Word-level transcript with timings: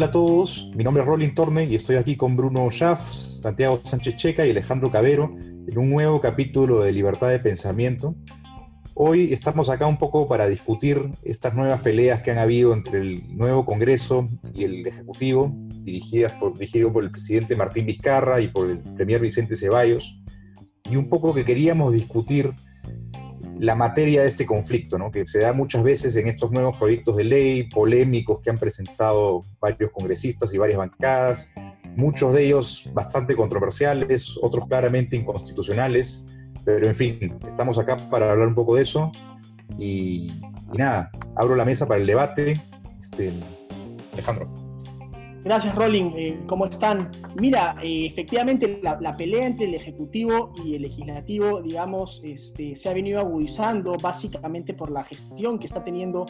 Hola 0.00 0.06
a 0.06 0.12
todos, 0.12 0.70
mi 0.74 0.82
nombre 0.82 1.02
es 1.02 1.06
Rolling 1.06 1.34
Torne 1.34 1.64
y 1.64 1.74
estoy 1.74 1.96
aquí 1.96 2.16
con 2.16 2.34
Bruno 2.34 2.70
Schaff, 2.70 3.12
Santiago 3.12 3.82
Sánchez 3.84 4.16
Checa 4.16 4.46
y 4.46 4.50
Alejandro 4.50 4.90
Cabero 4.90 5.36
en 5.38 5.76
un 5.76 5.90
nuevo 5.90 6.22
capítulo 6.22 6.80
de 6.80 6.90
Libertad 6.90 7.28
de 7.28 7.38
Pensamiento. 7.38 8.14
Hoy 8.94 9.30
estamos 9.30 9.68
acá 9.68 9.86
un 9.86 9.98
poco 9.98 10.26
para 10.26 10.48
discutir 10.48 11.02
estas 11.22 11.52
nuevas 11.52 11.82
peleas 11.82 12.22
que 12.22 12.30
han 12.30 12.38
habido 12.38 12.72
entre 12.72 13.02
el 13.02 13.36
nuevo 13.36 13.66
Congreso 13.66 14.26
y 14.54 14.64
el 14.64 14.86
Ejecutivo, 14.86 15.52
dirigidas 15.54 16.32
por, 16.32 16.54
dirigido 16.54 16.90
por 16.90 17.04
el 17.04 17.10
presidente 17.10 17.54
Martín 17.54 17.84
Vizcarra 17.84 18.40
y 18.40 18.48
por 18.48 18.70
el 18.70 18.78
premier 18.78 19.20
Vicente 19.20 19.54
Ceballos, 19.54 20.22
y 20.90 20.96
un 20.96 21.10
poco 21.10 21.34
que 21.34 21.44
queríamos 21.44 21.92
discutir 21.92 22.54
la 23.60 23.74
materia 23.74 24.22
de 24.22 24.28
este 24.28 24.46
conflicto, 24.46 24.96
¿no? 24.96 25.10
que 25.10 25.26
se 25.26 25.40
da 25.40 25.52
muchas 25.52 25.82
veces 25.82 26.16
en 26.16 26.26
estos 26.28 26.50
nuevos 26.50 26.78
proyectos 26.78 27.14
de 27.18 27.24
ley 27.24 27.64
polémicos 27.64 28.40
que 28.40 28.48
han 28.48 28.56
presentado 28.56 29.42
varios 29.60 29.90
congresistas 29.90 30.54
y 30.54 30.58
varias 30.58 30.78
bancadas, 30.78 31.52
muchos 31.94 32.32
de 32.32 32.46
ellos 32.46 32.88
bastante 32.94 33.36
controversiales, 33.36 34.38
otros 34.40 34.66
claramente 34.66 35.14
inconstitucionales, 35.14 36.24
pero 36.64 36.86
en 36.86 36.94
fin, 36.94 37.38
estamos 37.46 37.78
acá 37.78 38.08
para 38.08 38.30
hablar 38.32 38.48
un 38.48 38.54
poco 38.54 38.76
de 38.76 38.82
eso 38.82 39.12
y, 39.78 40.40
nada, 40.72 41.10
abro 41.36 41.54
la 41.54 41.66
mesa 41.66 41.86
para 41.86 42.00
el 42.00 42.06
debate. 42.06 42.62
Este, 42.98 43.30
Alejandro. 44.14 44.69
Gracias, 45.42 45.74
Rolling. 45.74 46.12
Eh, 46.16 46.40
¿Cómo 46.46 46.66
están? 46.66 47.10
Mira, 47.34 47.76
eh, 47.82 48.04
efectivamente 48.04 48.78
la, 48.82 49.12
pelea 49.16 49.46
entre 49.46 49.66
el 49.66 49.74
Ejecutivo 49.74 50.52
y 50.64 50.74
el 50.74 50.82
Legislativo, 50.82 51.62
digamos, 51.62 52.20
este, 52.22 52.76
se 52.76 52.88
ha 52.90 52.92
venido 52.92 53.20
agudizando 53.20 53.96
básicamente 54.00 54.74
por 54.74 54.90
la 54.90 55.02
gestión 55.02 55.58
que 55.58 55.66
está 55.66 55.82
teniendo 55.82 56.26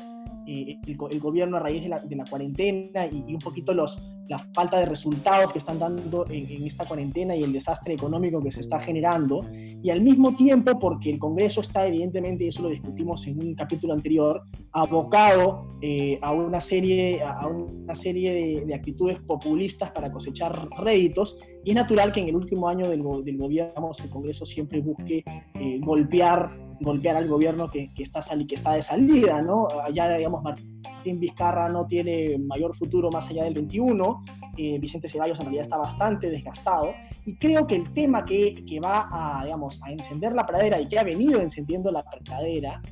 eh, 0.52 0.80
el, 0.84 1.20
gobierno 1.20 1.58
a 1.58 1.60
raíz 1.60 1.84
de 1.84 2.16
la, 2.16 2.24
cuarentena 2.24 3.06
y, 3.06 3.32
un 3.32 3.38
poquito 3.38 3.72
los, 3.72 4.02
la 4.28 4.38
falta 4.52 4.80
de 4.80 4.86
resultados 4.86 5.52
que 5.52 5.58
están 5.58 5.78
dando 5.78 6.26
en, 6.28 6.66
esta 6.66 6.84
cuarentena 6.86 7.36
y 7.36 7.44
el 7.44 7.52
desastre 7.52 7.94
económico 7.94 8.42
que 8.42 8.50
se 8.50 8.58
está 8.58 8.80
generando. 8.80 9.46
Y 9.52 9.90
al 9.90 10.00
mismo 10.00 10.34
tiempo, 10.34 10.76
porque 10.80 11.10
el 11.10 11.20
Congreso 11.20 11.60
está 11.60 11.86
evidentemente, 11.86 12.42
y 12.42 12.48
eso 12.48 12.62
lo 12.62 12.70
discutimos 12.70 13.24
en 13.28 13.38
un 13.38 13.54
capítulo 13.54 13.94
anterior, 13.94 14.42
abocado 14.72 15.68
eh, 15.82 16.18
a 16.20 16.32
una 16.32 16.58
serie, 16.58 17.22
a 17.22 17.46
una 17.46 17.94
serie 17.94 18.64
de, 18.66 18.74
actitudes 18.74 19.20
populistas 19.20 19.92
para 19.92 20.10
cosechar 20.10 20.68
réditos. 20.78 21.38
Y 21.64 21.70
es 21.70 21.76
natural 21.76 22.10
que 22.10 22.22
en 22.22 22.28
el 22.28 22.34
último 22.34 22.68
año 22.68 22.88
del, 22.88 23.04
del 23.24 23.38
gobierno 23.38 23.92
el 24.02 24.10
Congreso 24.10 24.44
siempre 24.44 24.80
busque 24.80 25.22
eh, 25.54 25.78
golpear 25.80 26.69
golpear 26.80 27.16
al 27.16 27.28
gobierno 27.28 27.68
que, 27.68 27.92
que, 27.94 28.02
está 28.02 28.20
que 28.46 28.54
está 28.54 28.72
de 28.72 28.82
salida. 28.82 29.40
Allá, 29.84 30.16
digamos, 30.16 30.42
Martín 30.42 31.20
Vizcarra 31.20 31.68
no 31.68 31.86
tiene 31.86 32.38
mayor 32.38 32.74
futuro 32.74 33.10
más 33.10 33.28
allá 33.30 33.44
del 33.44 33.54
21, 33.54 34.24
eh, 34.56 34.78
Vicente 34.78 35.08
Ceballos 35.08 35.38
en 35.38 35.46
realidad 35.46 35.62
está 35.62 35.76
bastante 35.76 36.30
desgastado, 36.30 36.92
y 37.24 37.36
creo 37.36 37.66
que 37.66 37.76
el 37.76 37.92
tema 37.92 38.24
que, 38.24 38.64
que 38.66 38.80
va 38.80 39.08
a, 39.10 39.42
a 39.42 39.92
encender 39.92 40.32
la 40.32 40.46
pradera 40.46 40.80
y 40.80 40.86
que 40.86 40.98
ha 40.98 41.04
venido 41.04 41.40
encendiendo 41.40 41.90
la 41.90 42.02
pradera 42.02 42.82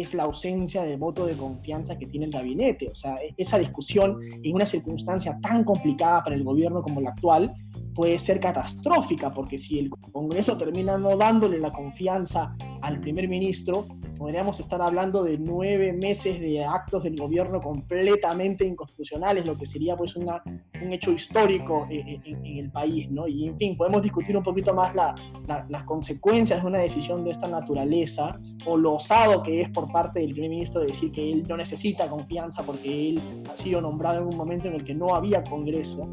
es 0.00 0.14
la 0.14 0.22
ausencia 0.22 0.82
de 0.82 0.96
voto 0.96 1.26
de 1.26 1.36
confianza 1.36 1.98
que 1.98 2.06
tiene 2.06 2.26
el 2.26 2.32
gabinete. 2.32 2.88
O 2.88 2.94
sea, 2.94 3.16
esa 3.36 3.58
discusión 3.58 4.18
en 4.42 4.54
una 4.54 4.64
circunstancia 4.64 5.38
tan 5.42 5.64
complicada 5.64 6.24
para 6.24 6.34
el 6.34 6.44
gobierno 6.44 6.82
como 6.82 7.00
la 7.00 7.10
actual 7.10 7.52
puede 7.94 8.18
ser 8.18 8.40
catastrófica, 8.40 9.32
porque 9.32 9.58
si 9.58 9.78
el 9.78 9.90
Congreso 9.90 10.56
termina 10.56 10.96
no 10.98 11.16
dándole 11.16 11.58
la 11.58 11.70
confianza 11.70 12.54
al 12.80 13.00
primer 13.00 13.28
ministro, 13.28 13.86
podríamos 14.18 14.60
estar 14.60 14.80
hablando 14.80 15.24
de 15.24 15.38
nueve 15.38 15.92
meses 15.92 16.40
de 16.40 16.64
actos 16.64 17.02
del 17.02 17.16
gobierno 17.16 17.60
completamente 17.60 18.64
inconstitucionales, 18.64 19.46
lo 19.46 19.56
que 19.56 19.66
sería 19.66 19.96
pues 19.96 20.16
una, 20.16 20.42
un 20.80 20.92
hecho 20.92 21.10
histórico 21.10 21.86
en, 21.90 22.22
el 22.44 22.70
país, 22.70 23.10
¿no? 23.10 23.26
Y 23.26 23.48
en 23.48 23.56
fin, 23.56 23.76
podemos 23.76 24.02
discutir 24.02 24.36
un 24.36 24.42
poquito 24.42 24.74
más 24.74 24.94
las 24.94 25.82
consecuencias 25.84 26.62
de 26.62 26.68
una 26.68 26.78
decisión 26.78 27.24
de 27.24 27.30
esta 27.30 27.48
naturaleza, 27.48 28.38
o 28.64 28.76
lo 28.76 28.94
osado 28.94 29.42
que 29.42 29.62
es 29.62 29.70
por 29.70 29.90
parte 29.90 30.20
del 30.20 30.32
primer 30.32 30.50
ministro 30.50 30.80
de 30.80 30.88
decir 30.88 31.10
que 31.10 31.32
él 31.32 31.42
no 31.48 31.56
necesita 31.56 32.08
confianza 32.08 32.62
porque 32.62 33.10
él 33.10 33.22
ha 33.50 33.56
sido 33.56 33.80
nombrado 33.80 34.20
en 34.20 34.28
un 34.28 34.36
momento 34.36 34.68
en 34.68 34.74
el 34.74 34.84
que 34.84 34.94
no 34.94 35.14
había 35.14 35.42
Congreso. 35.42 36.08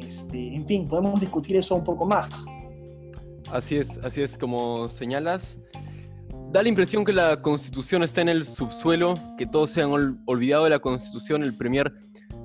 Este, 0.00 0.54
en 0.54 0.66
fin, 0.66 0.86
podemos 0.86 1.20
discutir 1.20 1.56
eso 1.56 1.74
un 1.74 1.84
poco 1.84 2.06
más. 2.06 2.44
Así 3.50 3.76
es, 3.76 3.98
así 3.98 4.22
es 4.22 4.36
como 4.36 4.88
señalas. 4.88 5.58
Da 6.50 6.62
la 6.62 6.68
impresión 6.68 7.04
que 7.04 7.12
la 7.12 7.42
constitución 7.42 8.02
está 8.02 8.20
en 8.20 8.28
el 8.28 8.44
subsuelo, 8.44 9.14
que 9.36 9.46
todos 9.46 9.70
se 9.70 9.82
han 9.82 9.90
olvidado 10.26 10.64
de 10.64 10.70
la 10.70 10.78
constitución. 10.78 11.42
El 11.42 11.56
premier 11.56 11.92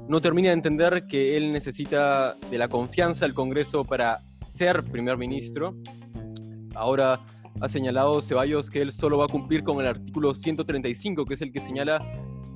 no 0.07 0.19
termina 0.19 0.49
de 0.49 0.55
entender 0.55 1.05
que 1.07 1.37
él 1.37 1.53
necesita 1.53 2.35
de 2.49 2.57
la 2.57 2.67
confianza 2.67 3.25
del 3.25 3.35
Congreso 3.35 3.85
para 3.85 4.17
ser 4.43 4.83
primer 4.83 5.17
ministro. 5.17 5.75
Ahora 6.73 7.23
ha 7.61 7.69
señalado 7.69 8.21
Ceballos 8.21 8.69
que 8.69 8.81
él 8.81 8.91
solo 8.91 9.19
va 9.19 9.25
a 9.25 9.27
cumplir 9.27 9.63
con 9.63 9.79
el 9.79 9.87
artículo 9.87 10.33
135, 10.33 11.25
que 11.25 11.33
es 11.35 11.41
el 11.41 11.51
que 11.51 11.61
señala 11.61 11.99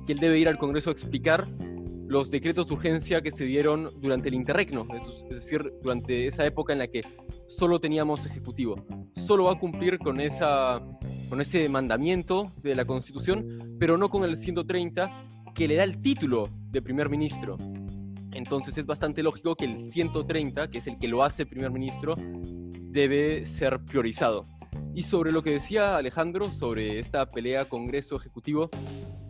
que 0.06 0.12
él 0.12 0.18
debe 0.18 0.38
ir 0.38 0.48
al 0.48 0.58
Congreso 0.58 0.90
a 0.90 0.92
explicar 0.92 1.46
los 2.06 2.30
decretos 2.30 2.66
de 2.66 2.74
urgencia 2.74 3.22
que 3.22 3.30
se 3.30 3.44
dieron 3.44 3.88
durante 4.00 4.28
el 4.28 4.34
interregno, 4.34 4.86
es 4.94 5.28
decir, 5.28 5.72
durante 5.82 6.26
esa 6.26 6.44
época 6.46 6.72
en 6.72 6.80
la 6.80 6.86
que 6.88 7.00
solo 7.48 7.80
teníamos 7.80 8.26
ejecutivo. 8.26 8.84
Solo 9.16 9.44
va 9.44 9.52
a 9.52 9.58
cumplir 9.58 9.98
con, 9.98 10.20
esa, 10.20 10.82
con 11.28 11.40
ese 11.40 11.68
mandamiento 11.68 12.52
de 12.62 12.74
la 12.74 12.84
Constitución, 12.84 13.76
pero 13.78 13.96
no 13.96 14.10
con 14.10 14.24
el 14.24 14.36
130 14.36 15.26
que 15.54 15.68
le 15.68 15.76
da 15.76 15.84
el 15.84 16.00
título 16.00 16.48
de 16.70 16.82
primer 16.82 17.08
ministro. 17.08 17.56
Entonces 18.32 18.76
es 18.76 18.84
bastante 18.84 19.22
lógico 19.22 19.54
que 19.54 19.64
el 19.64 19.82
130, 19.82 20.68
que 20.68 20.78
es 20.78 20.86
el 20.86 20.98
que 20.98 21.08
lo 21.08 21.22
hace 21.22 21.46
primer 21.46 21.70
ministro, 21.70 22.14
debe 22.16 23.46
ser 23.46 23.80
priorizado. 23.84 24.44
Y 24.94 25.04
sobre 25.04 25.32
lo 25.32 25.42
que 25.42 25.50
decía 25.50 25.96
Alejandro 25.96 26.50
sobre 26.50 26.98
esta 26.98 27.28
pelea 27.28 27.64
Congreso-Ejecutivo, 27.64 28.70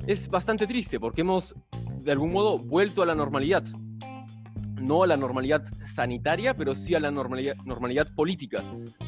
es 0.06 0.28
bastante 0.28 0.66
triste 0.66 1.00
porque 1.00 1.22
hemos 1.22 1.54
de 2.04 2.12
algún 2.12 2.32
modo 2.32 2.58
vuelto 2.58 3.02
a 3.02 3.06
la 3.06 3.14
normalidad. 3.14 3.64
No 4.80 5.02
a 5.02 5.06
la 5.06 5.16
normalidad 5.16 5.64
sanitaria, 5.94 6.54
pero 6.54 6.74
sí 6.74 6.94
a 6.94 7.00
la 7.00 7.10
normalidad, 7.10 7.56
normalidad 7.64 8.14
política. 8.14 8.62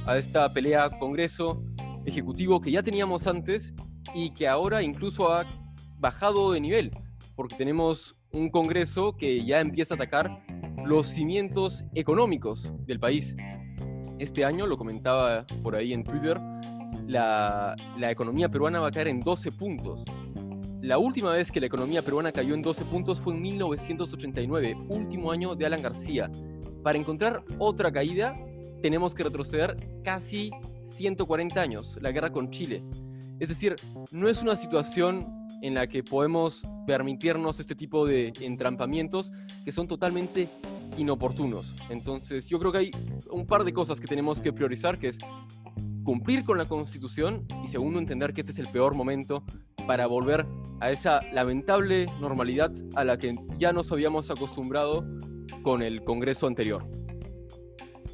A 0.06 0.16
esta 0.16 0.50
pelea 0.52 0.90
Congreso-Ejecutivo 0.98 2.60
que 2.60 2.70
ya 2.70 2.82
teníamos 2.82 3.26
antes 3.26 3.74
y 4.14 4.30
que 4.30 4.48
ahora 4.48 4.82
incluso 4.82 5.30
ha 5.30 5.46
bajado 5.98 6.52
de 6.52 6.60
nivel, 6.60 6.90
porque 7.34 7.56
tenemos 7.56 8.16
un 8.32 8.48
Congreso 8.48 9.16
que 9.16 9.44
ya 9.44 9.60
empieza 9.60 9.94
a 9.94 9.96
atacar 9.96 10.42
los 10.84 11.08
cimientos 11.08 11.84
económicos 11.94 12.72
del 12.86 12.98
país. 12.98 13.36
Este 14.18 14.44
año, 14.44 14.66
lo 14.66 14.78
comentaba 14.78 15.44
por 15.62 15.76
ahí 15.76 15.92
en 15.92 16.02
Twitter, 16.02 16.40
la, 17.06 17.76
la 17.98 18.10
economía 18.10 18.48
peruana 18.48 18.80
va 18.80 18.88
a 18.88 18.90
caer 18.90 19.08
en 19.08 19.20
12 19.20 19.52
puntos 19.52 20.02
la 20.86 20.98
última 20.98 21.32
vez 21.32 21.50
que 21.50 21.58
la 21.58 21.66
economía 21.66 22.00
peruana 22.00 22.30
cayó 22.30 22.54
en 22.54 22.62
12 22.62 22.84
puntos 22.84 23.20
fue 23.20 23.34
en 23.34 23.42
1989, 23.42 24.76
último 24.88 25.32
año 25.32 25.56
de 25.56 25.66
Alan 25.66 25.82
García. 25.82 26.30
Para 26.84 26.97
encontrar 26.97 27.42
otra 27.58 27.91
caída, 27.91 28.34
tenemos 28.82 29.12
que 29.12 29.24
retroceder 29.24 29.76
casi 30.04 30.52
140 30.84 31.60
años, 31.60 31.98
la 32.00 32.12
guerra 32.12 32.30
con 32.30 32.52
Chile. 32.52 32.84
Es 33.41 33.48
decir, 33.48 33.74
no 34.12 34.28
es 34.28 34.41
una 34.41 34.54
situación 34.54 35.26
en 35.60 35.74
la 35.74 35.88
que 35.88 36.04
podemos 36.04 36.62
permitirnos 36.86 37.58
este 37.58 37.74
tipo 37.74 38.06
de 38.06 38.32
entrampamientos 38.41 39.32
que 39.64 39.72
son 39.72 39.88
totalmente 39.88 40.48
inoportunos. 40.97 41.74
Entonces, 41.91 42.47
yo 42.47 42.60
creo 42.60 42.70
que 42.70 42.78
hay 42.78 42.91
un 43.28 43.44
par 43.44 43.64
de 43.64 43.72
cosas 43.72 43.98
que 43.98 44.06
tenemos 44.06 44.41
que 44.41 44.53
priorizar, 44.53 45.00
que 45.00 45.08
es 45.08 45.18
cumplir 46.06 46.44
con 46.44 46.56
la 46.56 46.66
Constitución 46.66 47.46
y 47.64 47.68
segundo, 47.68 47.98
entender 47.98 48.32
que 48.32 48.42
este 48.42 48.52
es 48.52 48.58
el 48.60 48.68
peor 48.68 48.94
momento 48.94 49.42
para 49.88 50.06
volver 50.06 50.47
a 50.80 50.91
esa 50.92 51.20
lamentable 51.32 52.06
normalidad 52.20 52.72
a 52.94 53.04
la 53.04 53.18
que 53.18 53.34
ya 53.58 53.72
nos 53.72 53.91
habíamos 53.91 54.30
acostumbrado 54.30 55.04
con 55.62 55.82
el 55.82 56.04
Congreso 56.04 56.47
anterior. 56.47 56.88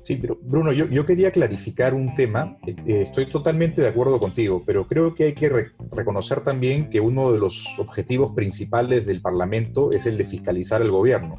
Sí, 0.01 0.17
pero 0.17 0.39
Bruno, 0.43 0.73
yo, 0.73 1.07
quería 1.07 1.31
clarificar 1.31 1.95
un 1.95 2.15
tema. 2.15 2.57
Eh, 2.67 3.03
estoy 3.03 3.27
totalmente 3.27 3.83
de 3.83 3.89
acuerdo 3.89 4.19
contigo, 4.19 4.65
pero 4.67 4.89
creo 4.89 5.15
que 5.15 5.25
hay 5.25 5.35
que 5.35 5.49
reconocer 5.95 6.41
también 6.41 6.89
que 6.89 6.99
uno 6.99 7.31
de 7.31 7.39
los 7.39 7.79
objetivos 7.79 8.33
principales 8.35 9.07
del 9.07 9.21
Parlamento 9.21 9.93
es 9.93 10.07
el 10.07 10.17
de 10.17 10.25
fiscalizar 10.25 10.81
el 10.81 10.91
gobierno. 10.91 11.37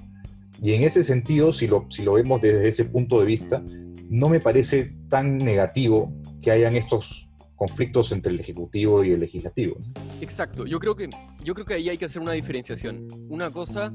Y 0.61 0.73
en 0.73 0.83
ese 0.83 1.03
sentido, 1.03 1.51
si 1.51 1.67
lo, 1.67 1.87
si 1.89 2.03
lo 2.03 2.13
vemos 2.13 2.39
desde 2.39 2.67
ese 2.67 2.85
punto 2.85 3.19
de 3.19 3.25
vista, 3.25 3.61
no 4.09 4.29
me 4.29 4.39
parece 4.39 4.95
tan 5.09 5.39
negativo 5.39 6.13
que 6.43 6.51
hayan 6.51 6.75
estos 6.75 7.29
conflictos 7.55 8.11
entre 8.11 8.33
el 8.33 8.39
ejecutivo 8.39 9.03
y 9.03 9.11
el 9.11 9.21
legislativo. 9.21 9.77
Exacto, 10.21 10.65
yo 10.65 10.79
creo 10.79 10.95
que 10.95 11.09
yo 11.43 11.53
creo 11.53 11.65
que 11.65 11.75
ahí 11.75 11.89
hay 11.89 11.97
que 11.97 12.05
hacer 12.05 12.21
una 12.21 12.33
diferenciación. 12.33 13.07
Una 13.29 13.51
cosa 13.51 13.93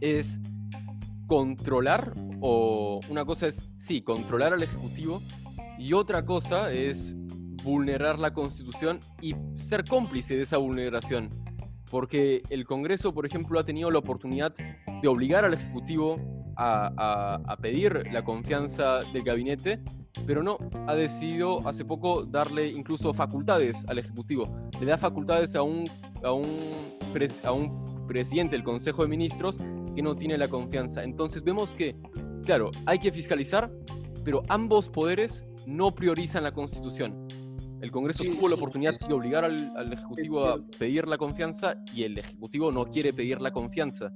es 0.00 0.38
controlar 1.26 2.12
o 2.40 3.00
una 3.08 3.24
cosa 3.24 3.48
es 3.48 3.56
sí, 3.78 4.02
controlar 4.02 4.52
al 4.52 4.62
ejecutivo 4.62 5.22
y 5.78 5.92
otra 5.94 6.24
cosa 6.24 6.72
es 6.72 7.14
vulnerar 7.64 8.18
la 8.18 8.32
Constitución 8.32 9.00
y 9.20 9.34
ser 9.56 9.84
cómplice 9.84 10.36
de 10.36 10.42
esa 10.42 10.58
vulneración. 10.58 11.30
porque 11.90 12.42
el 12.50 12.66
Congreso, 12.66 13.14
por 13.14 13.24
ejemplo, 13.24 13.58
ha 13.58 13.64
tenido 13.64 13.90
la 13.90 13.98
oportunidad 13.98 14.54
de 15.00 15.08
obligar 15.08 15.46
al 15.46 15.54
Ejecutivo 15.54 16.16
a, 16.58 17.56
pedir 17.60 18.04
la 18.12 18.24
confianza 18.24 19.00
del 19.12 19.22
gabinete, 19.22 19.80
pero 20.26 20.42
no, 20.42 20.58
ha 20.86 20.94
decidido 20.94 21.66
hace 21.66 21.84
poco 21.84 22.24
darle 22.24 22.68
incluso 22.68 23.14
facultades 23.14 23.76
al 23.86 23.98
Ejecutivo. 23.98 24.48
Le 24.80 24.86
da 24.86 24.98
facultades 24.98 25.54
a 25.54 25.62
un, 25.62 25.88
a 26.22 26.32
un, 26.32 26.46
a 27.44 27.52
un 27.52 28.06
presidente 28.06 28.56
del 28.56 28.64
Consejo 28.64 29.02
de 29.02 29.08
Ministros 29.08 29.56
que 29.94 30.02
no 30.02 30.14
tiene 30.14 30.36
la 30.36 30.48
confianza. 30.48 31.04
Entonces 31.04 31.42
vemos 31.44 31.74
que, 31.74 31.96
claro, 32.44 32.70
hay 32.86 32.98
que 32.98 33.12
fiscalizar, 33.12 33.70
pero 34.24 34.42
ambos 34.48 34.88
poderes 34.88 35.44
no 35.66 35.92
priorizan 35.92 36.42
la 36.42 36.52
Constitución. 36.52 37.26
El 37.80 37.92
Congreso 37.92 38.24
tuvo 38.24 38.48
la 38.48 38.56
oportunidad 38.56 38.98
de 38.98 39.14
obligar 39.14 39.44
al, 39.44 39.92
Ejecutivo 39.92 40.44
a 40.44 40.58
pedir 40.78 41.06
la 41.06 41.16
confianza 41.16 41.76
y 41.94 42.02
el 42.02 42.18
Ejecutivo 42.18 42.72
no 42.72 42.86
quiere 42.86 43.12
pedir 43.12 43.40
la 43.40 43.52
confianza. 43.52 44.10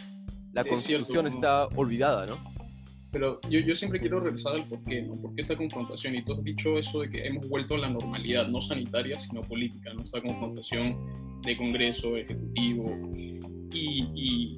La 0.52 0.64
Constitución 0.64 1.26
está 1.26 1.66
olvidada, 1.68 2.26
¿no? 2.26 2.52
Pero 3.10 3.38
yo, 3.50 3.60
yo, 3.60 3.76
siempre 3.76 4.00
quiero 4.00 4.20
regresar 4.20 4.54
al 4.54 4.64
por 4.64 4.82
qué, 4.84 5.02
¿no? 5.02 5.14
¿Por 5.20 5.34
qué 5.34 5.42
esta 5.42 5.54
confrontación? 5.54 6.14
Y 6.14 6.24
tú 6.24 6.32
has 6.32 6.42
dicho 6.42 6.78
eso 6.78 7.00
de 7.00 7.10
que 7.10 7.26
hemos 7.26 7.46
vuelto 7.48 7.74
a 7.74 7.78
la 7.78 7.90
normalidad, 7.90 8.48
no 8.48 8.60
sanitaria, 8.60 9.18
sino 9.18 9.42
política, 9.42 9.92
¿no? 9.92 10.02
Esta 10.02 10.22
confrontación 10.22 10.96
de 11.42 11.56
Congreso, 11.56 12.16
Ejecutivo. 12.16 13.10
Y, 13.74 14.08
y, 14.14 14.56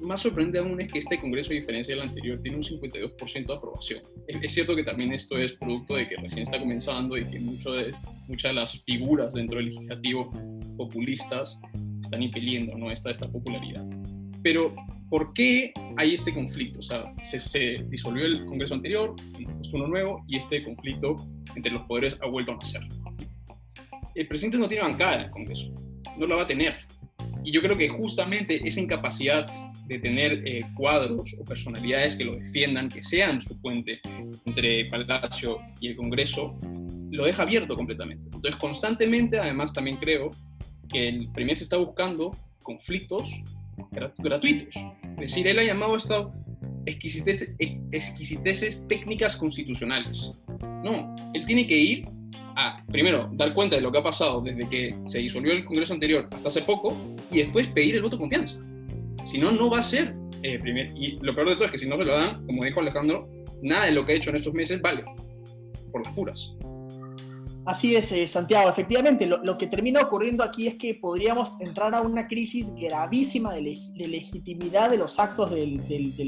más 0.00 0.20
sorprendente 0.20 0.58
aún 0.58 0.80
es 0.80 0.92
que 0.92 0.98
este 0.98 1.20
Congreso, 1.20 1.52
a 1.52 1.54
diferencia 1.54 1.94
del 1.94 2.02
anterior, 2.02 2.40
tiene 2.40 2.56
un 2.56 2.64
52% 2.64 3.46
de 3.46 3.54
aprobación. 3.54 4.02
Es, 4.26 4.52
cierto 4.52 4.74
que 4.74 4.82
también 4.82 5.12
esto 5.12 5.38
es 5.38 5.52
producto 5.52 5.94
de 5.94 6.08
que 6.08 6.16
recién 6.16 6.42
está 6.42 6.58
comenzando 6.58 7.16
y 7.16 7.24
que 7.24 7.38
mucho 7.38 7.72
de, 7.72 7.94
muchas 8.26 8.50
de 8.50 8.54
las 8.54 8.82
figuras 8.82 9.34
dentro 9.34 9.58
del 9.58 9.66
legislativo 9.66 10.30
populistas 10.76 11.60
están 12.02 12.20
impeliendo 12.22 12.76
¿no? 12.76 12.90
esta, 12.90 13.12
esta 13.12 13.30
popularidad. 13.30 13.86
Pero, 14.42 14.74
¿por 15.12 15.34
qué 15.34 15.74
hay 15.98 16.14
este 16.14 16.32
conflicto? 16.32 16.78
O 16.78 16.82
sea, 16.82 17.12
se, 17.22 17.84
disolvió 17.90 18.24
el 18.24 18.46
Congreso 18.46 18.72
anterior, 18.72 19.14
puesto 19.58 19.76
uno 19.76 19.86
nuevo, 19.86 20.24
y 20.26 20.38
este 20.38 20.64
conflicto 20.64 21.16
entre 21.54 21.70
los 21.70 21.82
poderes 21.82 22.18
ha 22.22 22.28
vuelto 22.28 22.52
a 22.52 22.56
nacer. 22.56 22.80
El 24.14 24.26
presidente 24.26 24.56
no 24.56 24.68
tiene 24.68 24.84
bancada 24.84 25.16
en 25.16 25.20
el 25.26 25.30
Congreso, 25.30 25.70
no 26.16 26.26
la 26.26 26.36
va 26.36 26.42
a 26.44 26.46
tener. 26.46 26.78
Y 27.44 27.52
yo 27.52 27.60
creo 27.60 27.76
que 27.76 27.90
justamente 27.90 28.66
esa 28.66 28.80
incapacidad 28.80 29.46
de 29.86 29.98
tener 29.98 30.48
eh, 30.48 30.60
cuadros 30.74 31.36
o 31.38 31.44
personalidades 31.44 32.16
que 32.16 32.24
lo 32.24 32.36
defiendan, 32.36 32.88
que 32.88 33.02
sean 33.02 33.38
su 33.42 33.60
puente 33.60 34.00
entre 34.46 34.86
Palacio 34.86 35.58
y 35.78 35.88
el 35.88 35.96
Congreso, 35.96 36.56
lo 37.10 37.26
deja 37.26 37.42
abierto 37.42 37.76
completamente. 37.76 38.24
Entonces, 38.24 38.56
constantemente, 38.56 39.38
además, 39.38 39.74
también 39.74 39.98
creo 39.98 40.30
que 40.88 41.06
el 41.06 41.28
Premier 41.32 41.58
se 41.58 41.64
está 41.64 41.76
buscando 41.76 42.34
conflictos 42.62 43.42
gratuitos. 44.18 44.74
Es 44.76 45.30
decir, 45.30 45.46
él 45.46 45.58
ha 45.58 45.64
llamado 45.64 45.96
esto 45.96 46.32
exquisiteces, 46.86 47.50
exquisiteces 47.92 48.86
técnicas 48.88 49.36
constitucionales. 49.36 50.32
No, 50.82 51.14
él 51.34 51.46
tiene 51.46 51.66
que 51.66 51.76
ir 51.76 52.08
a, 52.56 52.84
primero, 52.88 53.30
dar 53.32 53.54
cuenta 53.54 53.76
de 53.76 53.82
lo 53.82 53.92
que 53.92 53.98
ha 53.98 54.02
pasado 54.02 54.40
desde 54.40 54.68
que 54.68 54.96
se 55.04 55.18
disolvió 55.18 55.52
el 55.52 55.64
Congreso 55.64 55.94
anterior 55.94 56.28
hasta 56.32 56.48
hace 56.48 56.62
poco 56.62 56.96
y 57.30 57.38
después 57.38 57.68
pedir 57.68 57.96
el 57.96 58.02
voto 58.02 58.16
de 58.16 58.20
confianza. 58.20 58.58
Si 59.26 59.38
no, 59.38 59.52
no 59.52 59.70
va 59.70 59.78
a 59.78 59.82
ser 59.82 60.14
eh, 60.42 60.58
primer. 60.58 60.92
Y 60.96 61.18
lo 61.22 61.34
peor 61.34 61.50
de 61.50 61.54
todo 61.54 61.66
es 61.66 61.70
que 61.70 61.78
si 61.78 61.88
no 61.88 61.96
se 61.96 62.04
lo 62.04 62.14
dan, 62.14 62.44
como 62.46 62.64
dijo 62.64 62.80
Alejandro, 62.80 63.28
nada 63.62 63.86
de 63.86 63.92
lo 63.92 64.04
que 64.04 64.12
ha 64.12 64.16
hecho 64.16 64.30
en 64.30 64.36
estos 64.36 64.52
meses 64.52 64.80
vale, 64.80 65.04
por 65.92 66.04
las 66.04 66.14
puras. 66.14 66.54
Así 67.64 67.94
es, 67.94 68.10
eh, 68.10 68.26
Santiago. 68.26 68.68
Efectivamente, 68.68 69.24
lo, 69.26 69.56
que 69.56 69.68
termina 69.68 70.00
ocurriendo 70.00 70.42
aquí 70.42 70.66
es 70.66 70.74
que 70.74 70.94
podríamos 70.94 71.54
entrar 71.60 71.94
a 71.94 72.00
una 72.00 72.26
crisis 72.26 72.72
gravísima 72.74 73.54
de, 73.54 73.60
legitimidad 73.94 74.90
de 74.90 74.98
los 74.98 75.20
actos 75.20 75.50
del, 75.50 75.80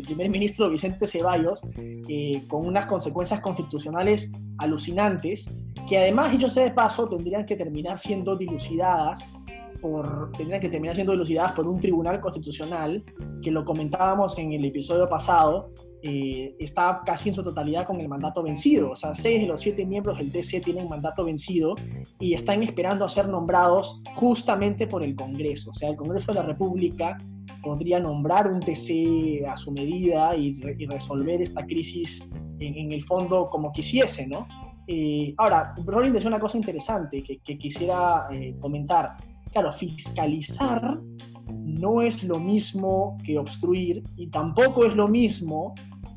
primer 0.06 0.30
ministro 0.30 0.70
Vicente 0.70 1.08
Ceballos, 1.08 1.60
eh, 1.76 2.44
con 2.46 2.66
unas 2.66 2.86
consecuencias 2.86 3.40
constitucionales 3.40 4.30
alucinantes, 4.58 5.48
que 5.88 5.98
además, 5.98 6.32
y 6.34 6.38
yo 6.38 6.48
sé 6.48 6.60
de 6.62 6.70
paso, 6.70 7.08
tendrían 7.08 7.44
que 7.44 7.56
terminar 7.56 7.98
siendo 7.98 8.36
dilucidadas 8.36 9.34
por, 9.82 10.30
tendrían 10.32 10.60
que 10.60 10.68
terminar 10.68 10.94
siendo 10.94 11.12
dilucidadas 11.12 11.52
por 11.52 11.66
un 11.66 11.80
tribunal 11.80 12.20
constitucional, 12.20 13.02
que 13.42 13.50
lo 13.50 13.64
comentábamos 13.64 14.38
en 14.38 14.52
el 14.52 14.64
episodio 14.64 15.08
pasado, 15.08 15.72
eh, 16.06 16.54
está 16.58 17.00
casi 17.02 17.30
en 17.30 17.34
su 17.34 17.42
totalidad 17.42 17.86
con 17.86 17.98
el 17.98 18.08
mandato 18.08 18.42
vencido. 18.42 18.90
O 18.90 18.96
sea, 18.96 19.14
seis 19.14 19.40
de 19.40 19.46
los 19.46 19.62
siete 19.62 19.86
miembros 19.86 20.18
del 20.18 20.30
TC 20.30 20.62
tienen 20.62 20.86
mandato 20.86 21.24
vencido 21.24 21.74
y 22.20 22.34
están 22.34 22.62
esperando 22.62 23.06
a 23.06 23.08
ser 23.08 23.26
nombrados 23.26 24.02
justamente 24.14 24.86
por 24.86 25.02
el 25.02 25.16
Congreso. 25.16 25.70
O 25.70 25.74
sea, 25.74 25.88
el 25.88 25.96
Congreso 25.96 26.32
de 26.32 26.40
la 26.40 26.44
República 26.44 27.16
podría 27.62 28.00
nombrar 28.00 28.52
un 28.52 28.60
TC 28.60 29.46
a 29.48 29.56
su 29.56 29.72
medida 29.72 30.36
y, 30.36 30.60
resolver 30.86 31.40
esta 31.40 31.64
crisis 31.64 32.22
en, 32.58 32.92
el 32.92 33.02
fondo 33.04 33.46
como 33.46 33.72
quisiese, 33.72 34.26
¿no? 34.26 34.46
Eh, 34.86 35.32
ahora, 35.38 35.74
Rolling 35.86 36.12
decía 36.12 36.28
una 36.28 36.38
cosa 36.38 36.58
interesante 36.58 37.22
que, 37.22 37.58
quisiera 37.58 38.26
eh, 38.30 38.54
comentar 38.60 39.16
claro, 39.50 39.72
fiscalizar 39.72 41.00
no 41.48 42.02
es 42.02 42.24
lo 42.24 42.38
mismo 42.38 43.16
que 43.24 43.38
obstruir 43.38 44.02
y 44.16 44.26
tampoco 44.26 44.84
es 44.84 44.94
lo 44.94 45.08
mismo 45.08 45.74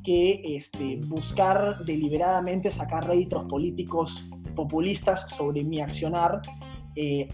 que 0.07 0.56
este, 0.56 1.01
buscar 1.07 1.80
deliberadamente 1.83 2.71
sacar 2.71 3.06
réditos 3.06 3.44
políticos 3.44 4.30
populistas 4.56 5.30
sobre 5.31 5.65
mi 5.65 5.81
accionar, 5.81 6.39
eh, 6.95 7.27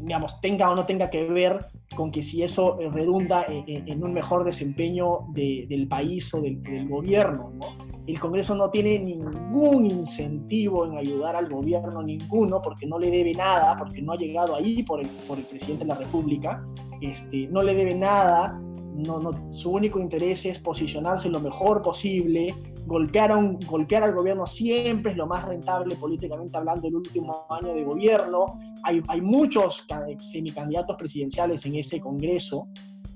digamos, 0.00 0.40
tenga 0.40 0.68
o 0.68 0.74
no 0.74 0.86
tenga 0.86 1.08
que 1.08 1.22
ver 1.22 1.66
con 1.94 2.10
que 2.10 2.24
si 2.24 2.42
eso 2.42 2.76
redunda 2.90 3.46
en, 3.46 4.02
un 4.02 4.12
mejor 4.12 4.42
desempeño 4.42 5.28
del 5.32 5.86
país 5.86 6.34
o 6.34 6.40
del, 6.40 6.60
del 6.64 6.88
gobierno. 6.88 7.52
¿no? 7.54 7.90
el 8.08 8.18
Congreso 8.18 8.56
no 8.56 8.70
tiene 8.70 8.98
ningún 8.98 9.86
incentivo 9.86 10.86
en 10.86 10.98
ayudar 10.98 11.36
al 11.36 11.48
gobierno, 11.48 12.02
ninguno, 12.02 12.60
porque 12.60 12.86
no 12.88 12.98
le 12.98 13.08
debe 13.08 13.32
nada, 13.34 13.76
porque 13.76 14.02
no 14.02 14.12
ha 14.12 14.16
llegado 14.16 14.56
ahí 14.56 14.82
por 14.82 15.00
el, 15.00 15.06
por 15.28 15.38
el 15.38 15.44
presidente 15.44 15.84
de 15.84 15.88
la 15.88 15.94
República, 15.94 16.64
este, 17.00 17.46
no 17.48 17.62
le 17.62 17.74
debe 17.74 17.94
nada, 17.94 18.60
su 19.50 19.70
único 19.70 20.00
interés 20.00 20.46
es 20.46 20.58
posicionarse 20.58 21.28
lo 21.28 21.40
mejor 21.40 21.82
posible, 21.82 22.54
golpear, 22.86 23.32
golpear 23.66 24.04
al 24.04 24.14
gobierno 24.14 24.46
siempre 24.46 25.12
es 25.12 25.18
lo 25.18 25.26
más 25.26 25.46
rentable 25.46 25.96
políticamente 25.96 26.56
hablando 26.56 26.88
el 26.88 26.96
último 26.96 27.46
año 27.50 27.74
de 27.74 27.84
gobierno, 27.84 28.58
hay, 28.82 29.02
hay 29.08 29.20
muchos 29.20 29.86
semicandidatos 30.18 30.96
presidenciales 30.96 31.64
en 31.66 31.76
ese 31.76 32.00
Congreso, 32.00 32.68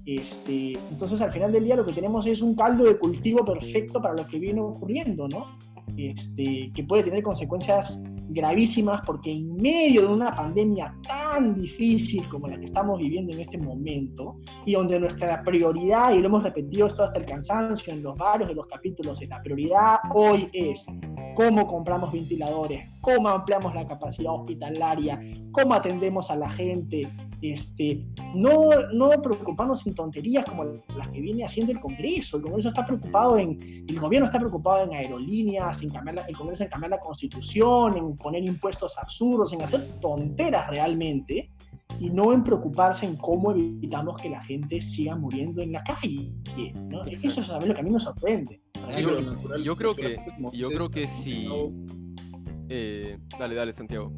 este, 0.06 0.72
entonces, 0.90 1.20
al 1.22 1.32
final 1.32 1.50
del 1.50 1.64
día, 1.64 1.76
lo 1.76 1.86
que 1.86 1.92
tenemos 1.92 2.26
es 2.26 2.42
un 2.42 2.54
caldo 2.54 2.84
de 2.84 2.98
cultivo 2.98 3.44
perfecto 3.44 4.02
para 4.02 4.14
lo 4.14 4.26
que 4.26 4.38
viene 4.38 4.60
ocurriendo, 4.60 5.26
¿no? 5.28 5.56
Este, 5.96 6.70
que 6.74 6.84
puede 6.84 7.04
tener 7.04 7.22
consecuencias 7.22 8.02
gravísimas 8.28 9.02
porque 9.06 9.32
en 9.32 9.56
medio 9.56 10.02
de 10.02 10.08
una 10.08 10.34
pandemia 10.34 10.94
tan 11.06 11.54
difícil 11.54 12.28
como 12.28 12.48
la 12.48 12.58
que 12.58 12.66
estamos 12.66 12.98
viviendo 12.98 13.32
en 13.32 13.40
este 13.40 13.58
momento 13.58 14.36
y 14.64 14.72
donde 14.72 14.98
nuestra 14.98 15.42
prioridad, 15.42 16.12
y 16.12 16.20
lo 16.20 16.28
hemos 16.28 16.42
repetido 16.42 16.86
esto 16.86 17.04
hasta 17.04 17.18
el 17.18 17.26
cansancio 17.26 17.92
en 17.92 18.02
los 18.02 18.16
varios 18.16 18.48
de 18.48 18.54
los 18.54 18.66
capítulos, 18.66 19.20
la 19.28 19.42
prioridad 19.42 19.96
hoy 20.14 20.48
es 20.52 20.86
cómo 21.34 21.66
compramos 21.66 22.12
ventiladores, 22.12 22.88
cómo 23.00 23.28
ampliamos 23.28 23.74
la 23.74 23.86
capacidad 23.86 24.32
hospitalaria, 24.32 25.20
cómo 25.52 25.74
atendemos 25.74 26.30
a 26.30 26.36
la 26.36 26.48
gente, 26.48 27.02
este, 27.52 28.06
no, 28.34 28.70
no 28.92 29.10
preocuparnos 29.22 29.86
en 29.86 29.94
tonterías 29.94 30.44
como 30.44 30.64
las 30.64 31.08
que 31.08 31.20
viene 31.20 31.44
haciendo 31.44 31.72
el 31.72 31.80
Congreso. 31.80 32.38
El 32.38 32.44
Congreso 32.44 32.68
está 32.68 32.86
preocupado 32.86 33.36
en, 33.36 33.84
el 33.86 34.00
gobierno 34.00 34.24
está 34.24 34.38
preocupado 34.38 34.84
en 34.84 34.94
aerolíneas, 34.94 35.82
en 35.82 35.90
cambiar 35.90 36.24
el 36.26 36.36
Congreso 36.36 36.62
en 36.62 36.70
cambiar 36.70 36.92
la 36.92 37.00
constitución, 37.00 37.96
en 37.96 38.16
poner 38.16 38.48
impuestos 38.48 38.96
absurdos, 38.98 39.52
en 39.52 39.62
hacer 39.62 40.00
tonteras 40.00 40.68
realmente 40.68 41.50
y 42.00 42.10
no 42.10 42.32
en 42.32 42.42
preocuparse 42.42 43.06
en 43.06 43.16
cómo 43.16 43.52
evitamos 43.52 44.20
que 44.20 44.30
la 44.30 44.42
gente 44.42 44.80
siga 44.80 45.14
muriendo 45.14 45.62
en 45.62 45.72
la 45.72 45.82
calle. 45.84 46.32
Eso 47.22 47.40
es 47.40 47.48
lo 47.48 47.74
que 47.74 47.80
a 47.80 47.84
mí 47.84 47.90
me 47.90 48.00
sorprende. 48.00 48.62
yo, 49.62 49.76
creo 49.76 49.94
que, 49.94 50.18
yo 50.52 50.68
creo 50.68 50.88
que 50.88 51.08
sí. 51.22 51.46
Eh, 52.68 53.18
dale, 53.38 53.54
dale, 53.54 53.72
Santiago. 53.72 54.12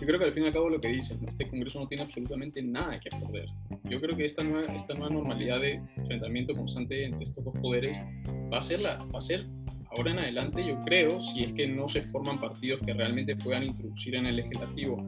Yo 0.00 0.06
creo 0.06 0.18
que 0.18 0.26
al 0.26 0.32
fin 0.32 0.42
y 0.44 0.46
al 0.46 0.52
cabo 0.52 0.68
lo 0.68 0.80
que 0.80 0.88
dicen, 0.88 1.18
este 1.26 1.48
Congreso 1.48 1.80
no 1.80 1.88
tiene 1.88 2.04
absolutamente 2.04 2.62
nada 2.62 3.00
que 3.00 3.08
perder. 3.10 3.48
Yo 3.84 4.00
creo 4.00 4.16
que 4.16 4.26
esta 4.26 4.42
nueva, 4.42 4.74
esta 4.74 4.94
nueva 4.94 5.14
normalidad 5.14 5.60
de 5.60 5.80
enfrentamiento 5.96 6.54
constante 6.54 7.04
entre 7.04 7.24
estos 7.24 7.44
dos 7.44 7.54
poderes 7.62 7.98
va 8.52 8.58
a 8.58 8.62
ser, 8.62 8.80
la, 8.80 8.96
va 9.04 9.18
a 9.18 9.22
ser 9.22 9.44
ahora 9.96 10.10
en 10.12 10.18
adelante, 10.18 10.66
yo 10.66 10.78
creo, 10.80 11.20
si 11.20 11.44
es 11.44 11.52
que 11.52 11.66
no 11.66 11.88
se 11.88 12.02
forman 12.02 12.40
partidos 12.40 12.80
que 12.84 12.92
realmente 12.92 13.36
puedan 13.36 13.62
introducir 13.62 14.14
en 14.16 14.26
el 14.26 14.36
legislativo 14.36 15.02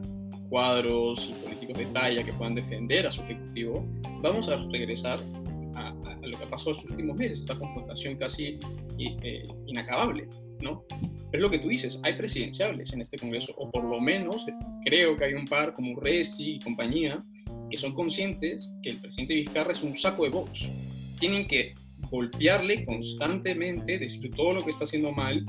cuadros 0.49 1.29
y 1.29 1.43
políticos 1.43 1.77
de 1.77 1.85
talla 1.87 2.23
que 2.23 2.33
puedan 2.33 2.55
defender 2.55 3.05
a 3.05 3.11
su 3.11 3.21
ejecutivo, 3.21 3.85
vamos 4.21 4.49
a 4.49 4.57
regresar 4.71 5.19
a, 5.75 5.93
lo 6.21 6.37
que 6.37 6.43
ha 6.43 6.49
pasado 6.49 6.71
en 6.71 6.77
los 6.77 6.91
últimos 6.91 7.17
meses, 7.17 7.41
esta 7.41 7.55
confrontación 7.57 8.17
casi 8.17 8.57
eh, 9.05 9.43
inacabable, 9.67 10.27
¿no? 10.61 10.83
Pero 11.31 11.33
es 11.33 11.41
lo 11.41 11.49
que 11.49 11.59
tú 11.59 11.69
dices, 11.69 11.99
hay 12.03 12.13
presidenciables 12.13 12.91
en 12.93 13.01
este 13.01 13.17
Congreso, 13.17 13.53
o 13.57 13.69
por 13.71 13.83
lo 13.83 13.99
menos 13.99 14.45
creo 14.85 15.15
que 15.15 15.25
hay 15.25 15.33
un 15.33 15.45
par 15.45 15.73
como 15.73 15.99
Resi 15.99 16.55
y 16.55 16.59
compañía, 16.59 17.17
que 17.69 17.77
son 17.77 17.93
conscientes 17.93 18.73
que 18.81 18.91
el 18.91 18.97
presidente 18.97 19.35
Vizcarra 19.35 19.71
es 19.71 19.83
un 19.83 19.95
saco 19.95 20.23
de 20.23 20.29
box. 20.29 20.69
Tienen 21.19 21.47
que 21.47 21.75
golpearle 22.09 22.85
constantemente, 22.85 23.99
decir 23.99 24.31
todo 24.31 24.53
lo 24.53 24.63
que 24.63 24.71
está 24.71 24.85
haciendo 24.85 25.11
mal, 25.11 25.45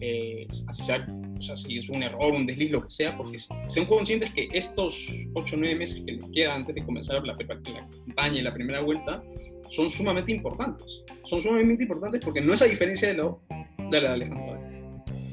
eh, 0.00 0.46
así 0.68 0.84
sea, 0.84 1.06
o 1.36 1.40
sea, 1.40 1.56
si 1.56 1.78
es 1.78 1.88
un 1.88 2.02
error, 2.02 2.34
un 2.34 2.46
desliz, 2.46 2.70
lo 2.70 2.82
que 2.82 2.90
sea, 2.90 3.16
porque 3.16 3.38
son 3.38 3.86
conscientes 3.86 4.30
que 4.32 4.48
estos 4.52 5.08
8 5.34 5.56
o 5.56 5.58
9 5.58 5.74
meses 5.74 6.02
que 6.04 6.12
les 6.12 6.24
quedan 6.30 6.60
antes 6.60 6.74
de 6.76 6.84
comenzar 6.84 7.24
la, 7.24 7.34
la 7.34 7.46
campaña 7.46 8.38
y 8.38 8.42
la 8.42 8.52
primera 8.52 8.80
vuelta 8.80 9.22
son 9.68 9.88
sumamente 9.88 10.32
importantes. 10.32 11.04
Son 11.24 11.40
sumamente 11.40 11.84
importantes 11.84 12.20
porque 12.24 12.40
no 12.40 12.52
es 12.52 12.62
a 12.62 12.66
diferencia 12.66 13.08
de, 13.08 13.14
lo, 13.14 13.42
de 13.90 14.00
la 14.00 14.08
de 14.08 14.14
Alejandro 14.14 14.58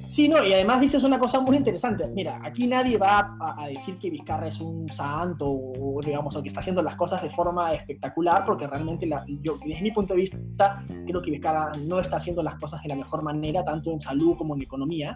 Sí, 0.07 0.29
no, 0.29 0.41
y 0.45 0.53
además 0.53 0.79
dices 0.79 1.03
una 1.03 1.19
cosa 1.19 1.41
muy 1.41 1.57
interesante. 1.57 2.07
Mira, 2.07 2.39
aquí 2.41 2.67
nadie 2.67 2.97
va 2.97 3.35
a, 3.37 3.67
decir 3.67 3.97
que 3.97 4.09
Vizcarra 4.09 4.47
es 4.47 4.61
un 4.61 4.87
santo 4.87 5.45
o, 5.45 5.99
digamos, 6.01 6.33
o 6.35 6.41
que 6.41 6.47
está 6.47 6.61
haciendo 6.61 6.81
las 6.81 6.95
cosas 6.95 7.21
de 7.21 7.29
forma 7.31 7.73
espectacular, 7.73 8.45
porque 8.45 8.65
realmente, 8.65 9.09
yo, 9.41 9.57
desde 9.65 9.81
mi 9.81 9.91
punto 9.91 10.13
de 10.13 10.21
vista, 10.21 10.77
creo 11.05 11.21
que 11.21 11.31
Vizcarra 11.31 11.71
no 11.79 11.99
está 11.99 12.15
haciendo 12.15 12.41
las 12.43 12.55
cosas 12.55 12.81
de 12.83 12.87
la 12.89 12.95
mejor 12.95 13.23
manera, 13.23 13.61
tanto 13.63 13.91
en 13.91 13.99
salud 13.99 14.37
como 14.37 14.55
en 14.55 14.61
economía. 14.61 15.13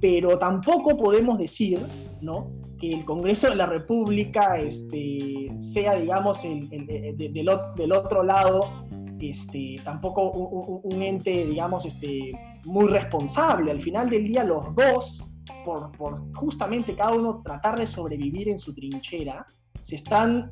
Pero 0.00 0.38
tampoco 0.38 0.96
podemos 0.96 1.38
decir, 1.38 1.80
¿no? 2.20 2.52
El 2.92 3.04
Congreso 3.04 3.48
de 3.48 3.56
la 3.56 3.66
República 3.66 4.58
este, 4.58 5.50
sea, 5.58 5.94
digamos, 5.94 6.44
el, 6.44 6.68
del, 7.16 7.92
otro 7.92 8.22
lado, 8.22 8.84
este, 9.20 9.76
tampoco 9.84 10.30
un, 10.30 11.02
ente, 11.02 11.46
digamos, 11.46 11.84
este, 11.86 12.32
muy 12.64 12.86
responsable. 12.86 13.70
Al 13.70 13.80
final 13.80 14.10
del 14.10 14.24
día 14.24 14.44
los 14.44 14.74
dos, 14.74 15.30
por 15.64 16.34
justamente 16.34 16.94
cada 16.94 17.14
uno 17.14 17.42
tratar 17.44 17.78
de 17.78 17.86
sobrevivir 17.86 18.48
en 18.48 18.58
su 18.58 18.74
trinchera, 18.74 19.46
se 19.86 19.94
están 19.94 20.50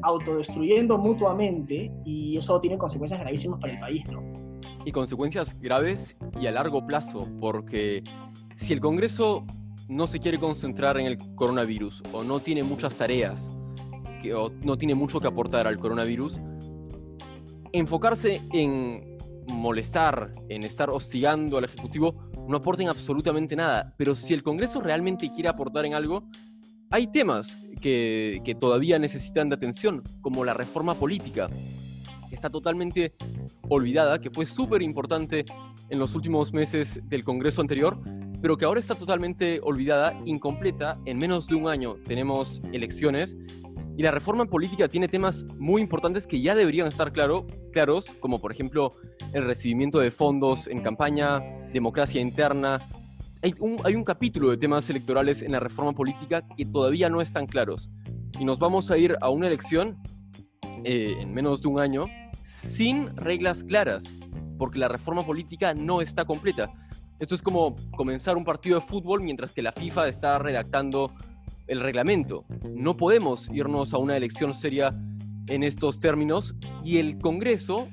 autodestruyendo 0.00 0.96
mutuamente 0.96 1.92
y 2.06 2.38
eso 2.38 2.58
tiene 2.58 2.78
consecuencias 2.78 3.20
gravísimas 3.20 3.60
para 3.60 3.74
el 3.74 3.80
país, 3.80 4.02
¿no? 4.10 4.22
Y 4.86 4.92
consecuencias 4.92 5.60
graves 5.60 6.16
y 6.40 6.46
a 6.46 6.52
largo 6.52 6.86
plazo, 6.86 7.28
porque 7.38 8.02
si 8.56 8.72
el 8.72 8.80
Congreso 8.80 9.44
no 9.88 10.06
se 10.06 10.20
quiere 10.20 10.38
concentrar 10.38 10.98
en 10.98 11.06
el 11.06 11.18
coronavirus 11.34 12.02
o 12.12 12.24
no 12.24 12.40
tiene 12.40 12.62
muchas 12.62 12.96
tareas 12.96 13.42
que, 14.22 14.34
no 14.62 14.78
tiene 14.78 14.94
mucho 14.94 15.20
que 15.20 15.26
aportar 15.26 15.66
al 15.66 15.78
coronavirus, 15.78 16.38
enfocarse 17.72 18.40
en 18.52 19.18
molestar, 19.48 20.30
en 20.48 20.62
estar 20.64 20.90
hostigando 20.90 21.58
al 21.58 21.64
Ejecutivo, 21.64 22.30
no 22.48 22.56
aporten 22.56 22.88
absolutamente 22.88 23.56
nada. 23.56 23.94
Pero 23.98 24.14
si 24.14 24.34
el 24.34 24.42
Congreso 24.42 24.80
realmente 24.80 25.30
quiere 25.32 25.48
aportar 25.48 25.84
en 25.84 25.94
algo, 25.94 26.28
hay 26.90 27.08
temas 27.08 27.56
que, 27.80 28.40
que 28.44 28.54
todavía 28.54 28.98
necesitan 28.98 29.48
de 29.48 29.56
atención, 29.56 30.02
como 30.20 30.44
la 30.44 30.54
reforma 30.54 30.94
política, 30.94 31.48
que 32.28 32.34
está 32.34 32.50
totalmente 32.50 33.14
olvidada, 33.68 34.20
que 34.20 34.30
fue 34.30 34.46
súper 34.46 34.82
importante 34.82 35.44
en 35.88 35.98
los 35.98 36.14
últimos 36.14 36.52
meses 36.52 37.00
del 37.08 37.24
Congreso 37.24 37.60
anterior, 37.60 37.98
pero 38.42 38.58
que 38.58 38.64
ahora 38.64 38.80
está 38.80 38.96
totalmente 38.96 39.60
olvidada, 39.62 40.20
incompleta. 40.24 40.98
En 41.06 41.16
menos 41.16 41.46
de 41.46 41.54
un 41.54 41.68
año 41.68 41.94
tenemos 42.04 42.60
elecciones 42.72 43.38
y 43.96 44.02
la 44.02 44.10
reforma 44.10 44.46
política 44.46 44.88
tiene 44.88 45.06
temas 45.06 45.44
muy 45.58 45.80
importantes 45.80 46.26
que 46.26 46.40
ya 46.42 46.56
deberían 46.56 46.88
estar 46.88 47.12
claro, 47.12 47.46
claros, 47.72 48.06
como 48.18 48.40
por 48.40 48.50
ejemplo 48.50 48.90
el 49.32 49.44
recibimiento 49.44 50.00
de 50.00 50.10
fondos 50.10 50.66
en 50.66 50.82
campaña, 50.82 51.40
democracia 51.72 52.20
interna. 52.20 52.84
Hay 53.42 53.54
un, 53.60 54.04
capítulo 54.04 54.50
de 54.50 54.56
temas 54.56 54.90
electorales 54.90 55.40
en 55.40 55.52
la 55.52 55.60
reforma 55.60 55.92
política 55.92 56.42
que 56.56 56.64
todavía 56.64 57.08
no 57.08 57.20
están 57.20 57.46
claros. 57.46 57.90
Y 58.40 58.44
nos 58.44 58.58
vamos 58.58 58.90
a 58.90 58.98
ir 58.98 59.16
a 59.20 59.30
una 59.30 59.46
elección 59.46 59.98
eh, 60.84 61.14
en 61.20 61.32
menos 61.32 61.62
de 61.62 61.68
un 61.68 61.80
año 61.80 62.06
sin 62.44 63.16
reglas 63.16 63.62
claras, 63.62 64.04
porque 64.58 64.80
la 64.80 64.88
reforma 64.88 65.24
política 65.24 65.74
no 65.74 66.00
está 66.00 66.24
completa. 66.24 66.72
Esto 67.22 67.36
es 67.36 67.42
como 67.42 67.76
comenzar 67.92 68.36
un 68.36 68.42
partido 68.42 68.80
de 68.80 68.84
fútbol 68.84 69.22
mientras 69.22 69.52
que 69.52 69.62
la 69.62 69.70
FIFA 69.70 70.08
está 70.08 70.40
redactando 70.40 71.12
el 71.68 71.78
reglamento. 71.78 72.44
No 72.74 72.96
podemos 72.96 73.48
irnos 73.50 73.94
a 73.94 73.98
una 73.98 74.16
elección 74.16 74.56
seria 74.56 74.92
en 75.46 75.62
estos 75.62 76.00
términos 76.00 76.56
y 76.82 76.98
el 76.98 77.20
Congreso 77.20 77.86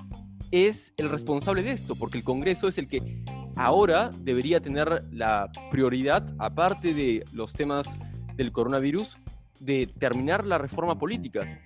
es 0.49 0.95
el 0.97 1.11
responsable 1.11 1.61
de 1.61 1.73
esto, 1.73 1.93
porque 1.93 2.17
el 2.17 2.23
Congreso 2.23 2.69
es 2.69 2.79
el 2.79 2.87
que 2.87 3.23
ahora 3.55 4.09
debería 4.21 4.61
tener 4.61 5.05
la 5.11 5.51
prioridad, 5.69 6.25
aparte 6.39 6.95
de 6.95 7.23
los 7.31 7.53
temas 7.53 7.87
del 8.35 8.51
coronavirus, 8.51 9.15
de 9.59 9.85
terminar 9.99 10.43
la 10.43 10.57
reforma 10.57 10.97
política. 10.97 11.61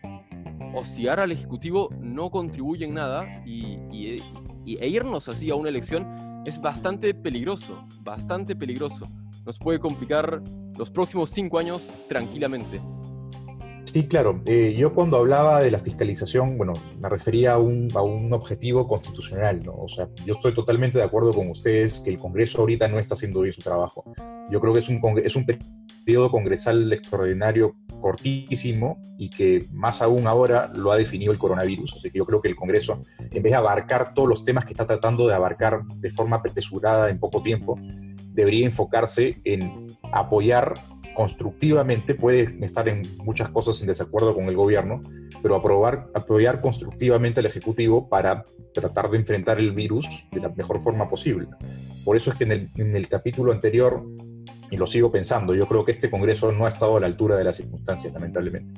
Hostigar 0.76 1.22
al 1.22 1.32
Ejecutivo 1.32 1.88
no 2.02 2.30
contribuye 2.30 2.84
en 2.84 2.96
nada 2.96 3.42
y, 3.46 3.78
e 4.66 4.88
irnos 4.90 5.30
así 5.30 5.50
a 5.50 5.56
una 5.56 5.70
elección 5.70 6.23
es 6.46 6.60
bastante 6.60 7.14
peligroso, 7.14 7.86
bastante 8.02 8.56
peligroso. 8.56 9.08
Nos 9.46 9.58
puede 9.58 9.80
complicar 9.80 10.42
los 10.78 10.90
próximos 10.90 11.30
cinco 11.30 11.60
años 11.60 11.88
tranquilamente. 12.10 12.82
Sí, 13.94 14.08
claro. 14.08 14.42
Eh, 14.46 14.74
yo 14.76 14.94
cuando 14.94 15.18
hablaba 15.18 15.62
de 15.62 15.70
la 15.70 15.78
fiscalización, 15.78 16.58
bueno, 16.58 16.74
me 17.00 17.10
refería 17.10 17.54
a 17.54 17.60
un, 17.60 17.92
a 17.94 18.02
un, 18.02 18.34
objetivo 18.34 18.88
constitucional, 18.88 19.64
¿no? 19.64 19.76
O 19.76 19.88
sea, 19.88 20.10
yo 20.26 20.34
estoy 20.34 20.54
totalmente 20.54 20.98
de 20.98 21.04
acuerdo 21.04 21.32
con 21.32 21.48
ustedes 21.50 22.00
que 22.00 22.10
el 22.10 22.18
Congreso 22.18 22.62
ahorita 22.62 22.88
no 22.88 22.98
está 22.98 23.14
haciendo 23.14 23.42
bien 23.42 23.54
su 23.54 23.62
trabajo. 23.62 24.04
Yo 24.50 24.60
creo 24.60 24.74
que 24.74 24.80
es 24.80 24.90
un, 24.90 25.00
es 25.24 25.36
un 25.36 25.46
periodo 26.04 26.32
congresal 26.32 26.92
extraordinario 26.92 27.76
cortísimo 28.02 29.00
y 29.18 29.30
que 29.30 29.66
más 29.72 30.02
aún 30.02 30.28
ahora 30.28 30.70
lo 30.74 30.92
ha 30.92 30.98
definido 30.98 31.32
el 31.32 31.38
coronavirus. 31.38 31.96
Así 31.96 32.12
que 32.12 32.18
yo 32.18 32.26
creo 32.26 32.42
que 32.42 32.50
el 32.50 32.56
Congreso, 32.56 33.02
en 33.20 33.42
vez 33.42 33.52
de 33.52 33.56
abarcar 33.56 34.14
todos 34.14 34.28
los 34.28 34.44
temas 34.44 34.66
que 34.66 34.72
está 34.72 34.86
tratando 34.86 35.28
de 35.28 35.34
abarcar 35.34 35.86
de 35.86 36.12
forma 36.12 36.38
apresurada 36.38 37.10
en 37.10 37.20
poco 37.20 37.42
tiempo, 37.42 37.80
debería 38.34 38.66
enfocarse 38.66 39.38
en 39.46 39.88
apoyar 40.12 40.74
constructivamente, 41.14 42.16
puede 42.16 42.42
estar 42.66 42.90
en 42.90 43.18
muchas 43.18 43.50
cosas 43.50 43.80
en 43.82 43.88
desacuerdo 43.88 44.34
con 44.34 44.46
el 44.46 44.56
gobierno, 44.56 45.02
pero 45.42 45.56
aprobar, 45.56 46.08
apoyar 46.14 46.60
constructivamente 46.62 47.40
al 47.40 47.46
Ejecutivo 47.46 48.10
para 48.10 48.44
tratar 48.74 49.10
de 49.10 49.18
enfrentar 49.18 49.60
el 49.60 49.72
virus 49.72 50.26
de 50.32 50.42
la 50.42 50.50
mejor 50.50 50.80
forma 50.80 51.08
posible. 51.08 51.48
Por 52.04 52.18
eso 52.18 52.32
es 52.32 52.38
que 52.38 52.44
en 52.46 52.52
el, 52.52 52.70
en 52.78 52.96
el 52.96 53.08
capítulo 53.08 53.52
anterior, 53.52 54.04
y 54.74 54.78
lo 54.78 54.88
sigo 54.88 55.12
pensando, 55.12 55.54
yo 55.54 55.68
creo 55.68 55.86
que 55.86 55.92
este 55.92 56.10
Congreso 56.10 56.52
no 56.52 56.66
ha 56.66 56.70
estado 56.70 56.98
a 56.98 57.00
la 57.00 57.06
altura 57.06 57.38
de 57.38 57.44
las 57.44 57.58
circunstancias, 57.58 58.12
lamentablemente. 58.12 58.74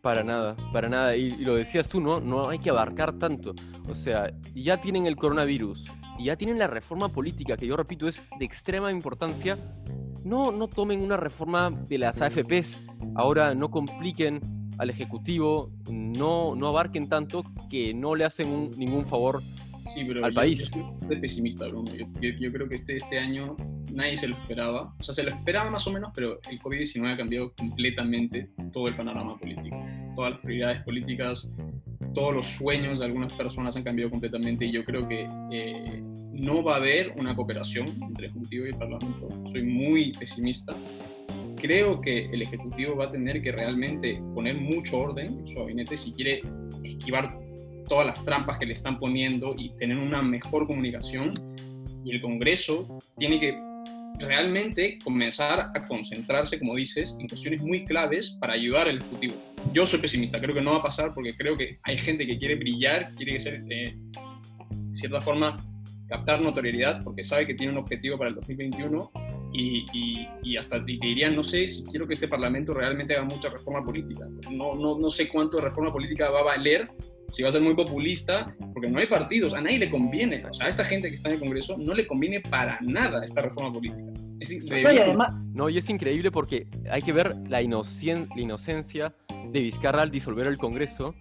Para 0.00 0.22
nada, 0.22 0.56
para 0.72 0.88
nada. 0.88 1.16
Y, 1.16 1.26
y, 1.26 1.44
lo 1.44 1.56
decías 1.56 1.88
tú, 1.88 2.00
¿no? 2.00 2.20
No 2.20 2.48
hay 2.48 2.60
que 2.60 2.70
abarcar 2.70 3.18
tanto. 3.18 3.52
O 3.88 3.96
sea, 3.96 4.32
ya 4.54 4.80
tienen 4.80 5.06
el 5.06 5.16
coronavirus, 5.16 5.90
y 6.20 6.26
ya 6.26 6.36
tienen 6.36 6.60
la 6.60 6.68
reforma 6.68 7.08
política, 7.08 7.56
que 7.56 7.66
yo 7.66 7.76
repito 7.76 8.06
es 8.06 8.22
de 8.38 8.44
extrema 8.44 8.92
importancia, 8.92 9.58
no, 10.22 10.52
no 10.52 10.68
tomen 10.68 11.02
una 11.02 11.16
reforma 11.16 11.70
de 11.70 11.98
las 11.98 12.22
AFPs, 12.22 12.78
ahora 13.16 13.56
no 13.56 13.72
compliquen 13.72 14.40
al 14.78 14.88
Ejecutivo, 14.88 15.72
no, 15.90 16.54
no 16.54 16.68
abarquen 16.68 17.08
tanto 17.08 17.42
que 17.68 17.92
no 17.92 18.14
le 18.14 18.24
hacen 18.24 18.70
ningún 18.78 19.04
favor 19.04 19.42
sí, 19.84 20.04
pero 20.06 20.24
al 20.24 20.32
país. 20.32 20.70
Yo 20.70 20.96
soy 21.06 21.20
pesimista, 21.20 21.66
Bruno. 21.68 21.90
Yo, 22.20 22.52
creo 22.52 22.68
que 22.68 22.74
este, 22.74 22.96
este 22.96 23.18
año 23.18 23.56
nadie 23.92 24.16
se 24.16 24.28
lo 24.28 24.36
esperaba. 24.36 24.94
O 24.98 25.02
sea, 25.02 25.14
se 25.14 25.22
lo 25.22 25.30
esperaba 25.30 25.70
más 25.70 25.86
o 25.86 25.92
menos, 25.92 26.12
pero 26.14 26.40
el 26.50 26.60
COVID-19 26.60 27.12
ha 27.12 27.16
cambiado 27.16 27.52
completamente 27.54 28.50
todo 28.72 28.88
el 28.88 28.96
panorama 28.96 29.38
político. 29.38 29.76
Todas 30.14 30.32
las 30.32 30.40
prioridades 30.40 30.82
políticas, 30.82 31.50
todos 32.14 32.34
los 32.34 32.46
sueños 32.46 32.98
de 32.98 33.04
algunas 33.04 33.32
personas 33.32 33.76
han 33.76 33.84
cambiado 33.84 34.10
completamente 34.10 34.66
y 34.66 34.72
yo 34.72 34.84
creo 34.84 35.06
que 35.06 35.28
eh, 35.52 36.02
no 36.32 36.62
va 36.62 36.74
a 36.74 36.76
haber 36.76 37.12
una 37.16 37.36
cooperación 37.36 37.86
entre 38.02 38.26
el 38.26 38.30
Ejecutivo 38.30 38.66
y 38.66 38.68
el 38.70 38.76
Parlamento. 38.76 39.28
Soy 39.50 39.62
muy 39.62 40.12
pesimista. 40.12 40.74
Creo 41.56 42.00
que 42.00 42.26
el 42.26 42.42
Ejecutivo 42.42 42.96
va 42.96 43.06
a 43.06 43.12
tener 43.12 43.42
que 43.42 43.52
realmente 43.52 44.20
poner 44.34 44.56
mucho 44.56 44.98
orden 44.98 45.40
en 45.40 45.48
su 45.48 45.58
gabinete 45.58 45.96
si 45.98 46.12
quiere 46.12 46.40
esquivar 46.82 47.38
todas 47.86 48.06
las 48.06 48.24
trampas 48.24 48.58
que 48.58 48.66
le 48.66 48.72
están 48.72 48.98
poniendo 48.98 49.54
y 49.58 49.70
tener 49.70 49.98
una 49.98 50.22
mejor 50.22 50.66
comunicación. 50.66 51.34
Y 52.04 52.12
el 52.12 52.22
Congreso 52.22 52.98
tiene 53.18 53.38
que 53.38 53.69
realmente 54.20 54.98
comenzar 55.02 55.70
a 55.74 55.84
concentrarse, 55.86 56.58
como 56.58 56.76
dices, 56.76 57.16
en 57.18 57.28
cuestiones 57.28 57.62
muy 57.62 57.84
claves 57.84 58.36
para 58.40 58.54
ayudar 58.54 58.88
al 58.88 58.98
Ejecutivo. 58.98 59.34
Yo 59.72 59.86
soy 59.86 60.00
pesimista, 60.00 60.40
creo 60.40 60.54
que 60.54 60.60
no 60.60 60.72
va 60.72 60.78
a 60.78 60.82
pasar 60.82 61.14
porque 61.14 61.34
creo 61.34 61.56
que 61.56 61.78
hay 61.82 61.98
gente 61.98 62.26
que 62.26 62.38
quiere 62.38 62.54
brillar, 62.54 63.14
quiere 63.14 63.38
ser, 63.38 63.62
de 63.64 63.96
cierta 64.92 65.20
forma, 65.20 65.56
captar 66.08 66.42
notoriedad 66.42 67.02
porque 67.04 67.22
sabe 67.22 67.46
que 67.46 67.54
tiene 67.54 67.72
un 67.72 67.78
objetivo 67.78 68.18
para 68.18 68.30
el 68.30 68.36
2021 68.36 69.12
y, 69.52 70.28
y, 70.42 70.56
hasta 70.56 70.84
te 70.84 70.92
dirían, 71.00 71.34
no 71.34 71.42
sé 71.42 71.66
si 71.66 71.84
quiero 71.84 72.06
que 72.06 72.14
este 72.14 72.28
Parlamento 72.28 72.72
realmente 72.72 73.14
haga 73.14 73.24
mucha 73.24 73.48
reforma 73.48 73.84
política. 73.84 74.28
No, 74.50 74.74
no, 74.74 74.98
no 74.98 75.10
sé 75.10 75.28
cuánto 75.28 75.56
de 75.56 75.64
reforma 75.64 75.92
política 75.92 76.30
va 76.30 76.40
a 76.40 76.44
valer, 76.44 76.88
si 77.30 77.42
va 77.42 77.48
a 77.48 77.52
ser 77.52 77.62
muy 77.62 77.74
populista, 77.74 78.54
porque 78.72 78.88
no 78.88 78.98
hay 78.98 79.06
partidos, 79.06 79.54
a 79.54 79.60
nadie 79.60 79.78
le 79.78 79.90
conviene, 79.90 80.44
o 80.46 80.52
sea, 80.52 80.66
a 80.66 80.68
esta 80.68 80.84
gente 80.84 81.08
que 81.08 81.14
está 81.14 81.28
en 81.28 81.34
el 81.36 81.40
Congreso 81.40 81.76
no 81.78 81.94
le 81.94 82.06
conviene 82.06 82.40
para 82.40 82.78
nada 82.80 83.24
esta 83.24 83.42
reforma 83.42 83.72
política. 83.72 84.12
Es 84.40 84.52
No, 84.64 84.92
y 84.92 84.98
además, 84.98 85.34
No, 85.52 85.68
y 85.68 85.78
es 85.78 85.88
increíble 85.90 86.30
porque 86.30 86.66
hay 86.90 87.02
que 87.02 87.12
ver 87.12 87.36
la, 87.48 87.62
inocien- 87.62 88.28
la 88.34 88.40
inocencia 88.40 89.14
de 89.52 89.60
Vizcarra 89.60 90.02
al 90.02 90.10
disolver 90.10 90.46
el 90.46 90.56
Congreso 90.56 91.14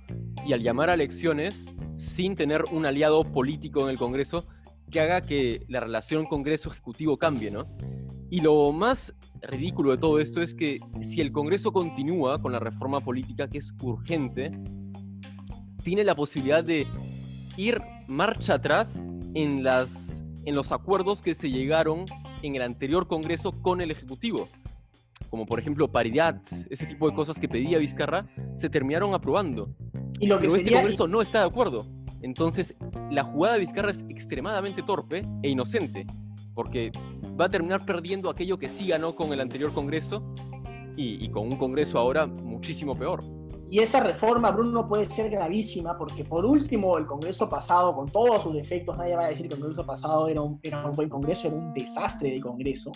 y 0.45 0.53
al 0.53 0.61
llamar 0.61 0.89
a 0.89 0.93
elecciones 0.93 1.65
sin 1.95 2.35
tener 2.35 2.63
un 2.71 2.85
aliado 2.85 3.23
político 3.25 3.83
en 3.83 3.89
el 3.89 3.97
Congreso 3.97 4.47
que 4.89 5.01
haga 5.01 5.21
que 5.21 5.65
la 5.67 5.81
relación 5.81 6.25
Congreso-Ejecutivo 6.25 7.17
cambie, 7.17 7.51
¿no? 7.51 7.67
Y 8.31 8.41
lo 8.41 8.71
más 8.71 9.13
ridículo 9.41 9.91
de 9.91 9.97
todo 9.97 10.19
esto 10.19 10.41
es 10.41 10.53
que 10.53 10.79
si 11.01 11.19
el 11.19 11.31
Congreso 11.31 11.71
continúa 11.73 12.41
con 12.41 12.51
la 12.51 12.59
reforma 12.59 13.01
política, 13.01 13.47
que 13.47 13.57
es 13.57 13.73
urgente, 13.81 14.51
tiene 15.83 16.03
la 16.03 16.15
posibilidad 16.15 16.63
de 16.63 16.87
ir 17.57 17.81
marcha 18.07 18.55
atrás 18.55 18.99
en, 19.33 19.63
las, 19.63 20.23
en 20.45 20.55
los 20.55 20.71
acuerdos 20.71 21.21
que 21.21 21.35
se 21.35 21.49
llegaron 21.49 22.05
en 22.41 22.55
el 22.55 22.61
anterior 22.61 23.07
Congreso 23.07 23.51
con 23.51 23.81
el 23.81 23.91
Ejecutivo. 23.91 24.49
Como 25.29 25.45
por 25.45 25.59
ejemplo 25.59 25.91
paridad, 25.91 26.41
ese 26.69 26.85
tipo 26.85 27.09
de 27.09 27.15
cosas 27.15 27.37
que 27.37 27.47
pedía 27.47 27.77
Vizcarra, 27.77 28.27
se 28.55 28.69
terminaron 28.69 29.13
aprobando. 29.13 29.75
y 30.19 30.27
lo 30.27 30.39
que 30.39 30.47
Pero 30.47 30.55
este 30.55 30.71
Congreso 30.71 31.07
no 31.07 31.21
está 31.21 31.41
de 31.41 31.47
acuerdo. 31.47 31.85
Entonces, 32.21 32.75
la 33.11 33.23
jugada 33.23 33.55
de 33.55 33.61
Vizcarra 33.61 33.91
es 33.91 34.03
extremadamente 34.09 34.81
torpe 34.81 35.23
e 35.43 35.49
inocente, 35.49 36.05
porque 36.53 36.91
va 37.39 37.45
a 37.45 37.49
terminar 37.49 37.85
perdiendo 37.85 38.29
aquello 38.29 38.57
que 38.57 38.69
sí 38.69 38.87
ganó 38.87 39.15
con 39.15 39.31
el 39.31 39.39
anterior 39.39 39.71
Congreso 39.73 40.33
y, 40.97 41.23
y 41.23 41.29
con 41.29 41.43
un 41.47 41.57
Congreso 41.57 41.99
ahora 41.99 42.25
muchísimo 42.25 42.97
peor. 42.97 43.38
Y 43.71 43.79
esa 43.79 43.99
reforma, 44.01 44.49
Bruno, 44.51 44.87
puede 44.87 45.09
ser 45.09 45.29
gravísima 45.29 45.97
porque, 45.97 46.23
por 46.25 46.43
último, 46.45 46.97
el 46.97 47.05
Congreso 47.05 47.47
pasado, 47.47 47.93
con 47.93 48.07
todos 48.07 48.41
sus 48.43 48.53
defectos, 48.53 48.97
nadie 48.97 49.15
va 49.15 49.25
a 49.25 49.29
decir 49.29 49.47
que 49.47 49.53
el 49.53 49.59
Congreso 49.59 49.85
pasado 49.85 50.27
era 50.27 50.41
un, 50.41 50.59
era 50.63 50.83
un 50.87 50.95
buen 50.95 51.09
Congreso, 51.09 51.47
era 51.47 51.55
un 51.57 51.73
desastre 51.73 52.31
de 52.31 52.41
Congreso. 52.41 52.91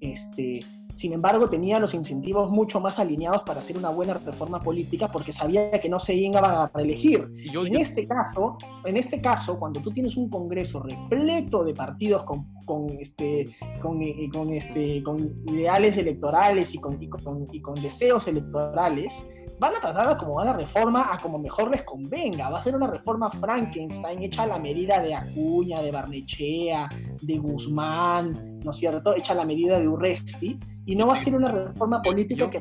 Este, 0.00 0.60
sin 0.94 1.12
embargo, 1.12 1.48
tenía 1.48 1.78
los 1.78 1.94
incentivos 1.94 2.50
mucho 2.50 2.78
más 2.80 2.98
alineados 2.98 3.42
para 3.46 3.60
hacer 3.60 3.78
una 3.78 3.88
buena 3.90 4.14
reforma 4.14 4.60
política 4.62 5.08
porque 5.08 5.32
sabía 5.32 5.70
que 5.72 5.88
no 5.88 5.98
se 5.98 6.14
iban 6.14 6.44
a 6.44 6.70
reelegir. 6.74 7.28
Yo, 7.52 7.64
En 7.66 7.72
yo- 7.74 7.78
este 7.80 8.06
caso, 8.06 8.58
en 8.84 8.96
este 8.96 9.20
caso, 9.20 9.58
cuando 9.58 9.80
tú 9.80 9.90
tienes 9.90 10.16
un 10.16 10.28
Congreso 10.28 10.80
repleto 10.82 11.64
de 11.64 11.72
partidos 11.74 12.24
con, 12.24 12.46
con, 12.66 12.90
este, 13.00 13.46
con, 13.80 14.02
eh, 14.02 14.28
con, 14.32 14.52
este, 14.52 15.02
con 15.02 15.18
ideales 15.46 15.96
electorales 15.96 16.74
y 16.74 16.78
con, 16.78 17.02
y, 17.02 17.08
con, 17.08 17.46
y 17.52 17.60
con 17.60 17.74
deseos 17.80 18.26
electorales, 18.28 19.24
van 19.58 19.76
a 19.76 19.80
tratar 19.80 20.06
de 20.08 20.12
acomodar 20.14 20.46
la 20.46 20.52
reforma 20.54 21.08
a 21.12 21.16
como 21.18 21.38
mejor 21.38 21.70
les 21.70 21.82
convenga. 21.82 22.48
Va 22.50 22.58
a 22.58 22.62
ser 22.62 22.74
una 22.74 22.86
reforma 22.88 23.30
Frankenstein 23.30 24.22
hecha 24.22 24.42
a 24.42 24.46
la 24.46 24.58
medida 24.58 25.00
de 25.00 25.14
Acuña, 25.14 25.80
de 25.82 25.90
Barnechea, 25.90 26.88
de 27.20 27.38
Guzmán, 27.38 28.58
¿no 28.64 28.70
es 28.70 28.76
cierto? 28.76 29.14
Hecha 29.16 29.32
a 29.32 29.36
la 29.36 29.44
medida 29.44 29.78
de 29.78 29.88
Urresti. 29.88 30.58
Y 30.84 30.96
no 30.96 31.06
va 31.06 31.14
a 31.14 31.16
ser 31.16 31.34
una 31.36 31.50
reforma 31.50 32.02
política 32.02 32.44
yo- 32.46 32.50
que 32.50 32.58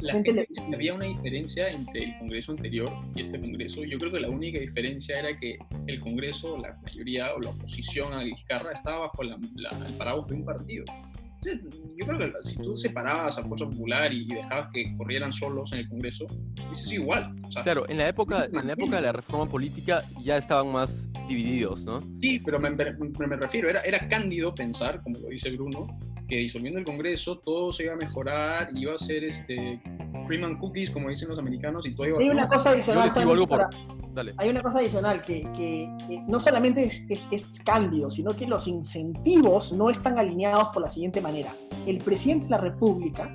La 0.00 0.12
gente 0.12 0.32
le- 0.34 0.46
había 0.74 0.92
una 0.92 1.06
diferencia 1.06 1.70
entre 1.70 2.04
el 2.04 2.18
Congreso 2.18 2.52
anterior 2.52 2.90
y 3.14 3.22
este 3.22 3.40
Congreso. 3.40 3.82
Yo 3.84 3.96
creo 3.96 4.12
que 4.12 4.20
la 4.20 4.28
única 4.28 4.58
diferencia 4.58 5.18
era 5.18 5.38
que 5.38 5.56
el 5.86 5.98
Congreso, 5.98 6.58
la 6.58 6.76
mayoría 6.82 7.32
o 7.34 7.40
la 7.40 7.50
oposición 7.50 8.12
a 8.12 8.22
Vizcarra 8.22 8.72
estaba 8.72 8.98
bajo 8.98 9.22
la- 9.22 9.38
la- 9.54 9.70
el 9.86 9.94
paraguas 9.94 10.26
de 10.28 10.34
un 10.34 10.44
partido. 10.44 10.84
Yo 11.96 12.06
creo 12.06 12.18
que 12.18 12.32
si 12.42 12.56
tú 12.56 12.76
separabas 12.76 13.38
a 13.38 13.42
Fuerza 13.44 13.66
Popular 13.66 14.12
y, 14.12 14.26
dejabas 14.26 14.68
que 14.72 14.96
corrieran 14.96 15.32
solos 15.32 15.72
en 15.72 15.80
el 15.80 15.88
Congreso, 15.88 16.26
eso 16.72 16.72
es 16.72 16.92
igual. 16.92 17.34
O 17.46 17.52
sea, 17.52 17.62
claro, 17.62 17.88
en 17.88 17.98
la, 17.98 18.08
época, 18.08 18.46
en 18.46 18.66
la 18.66 18.72
época 18.72 18.96
de 18.96 19.02
la 19.02 19.12
reforma 19.12 19.46
política 19.50 20.02
ya 20.22 20.36
estaban 20.38 20.72
más 20.72 21.06
divididos, 21.28 21.84
¿no? 21.84 22.00
Sí, 22.20 22.40
pero 22.44 22.58
me, 22.58 22.70
me- 22.70 22.92
me 23.26 23.36
refiero, 23.36 23.68
era, 23.68 23.80
era 23.82 24.08
cándido 24.08 24.54
pensar, 24.54 25.02
como 25.02 25.18
lo 25.20 25.28
dice 25.28 25.50
Bruno, 25.52 25.86
que 26.28 26.36
disolviendo 26.38 26.78
el 26.78 26.84
Congreso 26.84 27.38
todo 27.38 27.72
se 27.72 27.84
iba 27.84 27.92
a 27.92 27.96
mejorar, 27.96 28.70
iba 28.74 28.94
a 28.94 28.98
ser 28.98 29.24
este 29.24 29.80
cream 30.26 30.44
and 30.44 30.58
cookies, 30.58 30.90
como 30.90 31.10
dicen 31.10 31.28
los 31.28 31.38
americanos, 31.38 31.86
y 31.86 31.94
todo 31.94 32.06
iba 32.08 32.18
Hay 32.18 32.30
una 32.30 32.48
cosa 32.48 32.70
Yo 32.70 32.74
adicional. 32.76 33.04
les 33.04 33.14
digo 33.14 33.32
algo 33.32 33.46
solamente 33.46 33.76
por... 33.76 33.86
para- 33.88 34.03
Hay 34.36 34.48
una 34.48 34.62
cosa 34.62 34.78
adicional 34.78 35.22
que, 35.22 35.88
no 36.28 36.38
solamente 36.38 36.82
es, 36.82 37.06
es, 37.08 37.62
sino 38.10 38.30
que 38.36 38.46
los 38.46 38.66
incentivos 38.68 39.72
no 39.72 39.90
están 39.90 40.18
alineados 40.18 40.68
por 40.68 40.82
la 40.82 40.88
siguiente 40.88 41.20
manera. 41.20 41.54
El 41.86 41.98
presidente 41.98 42.44
de 42.44 42.50
la 42.50 42.58
República, 42.58 43.34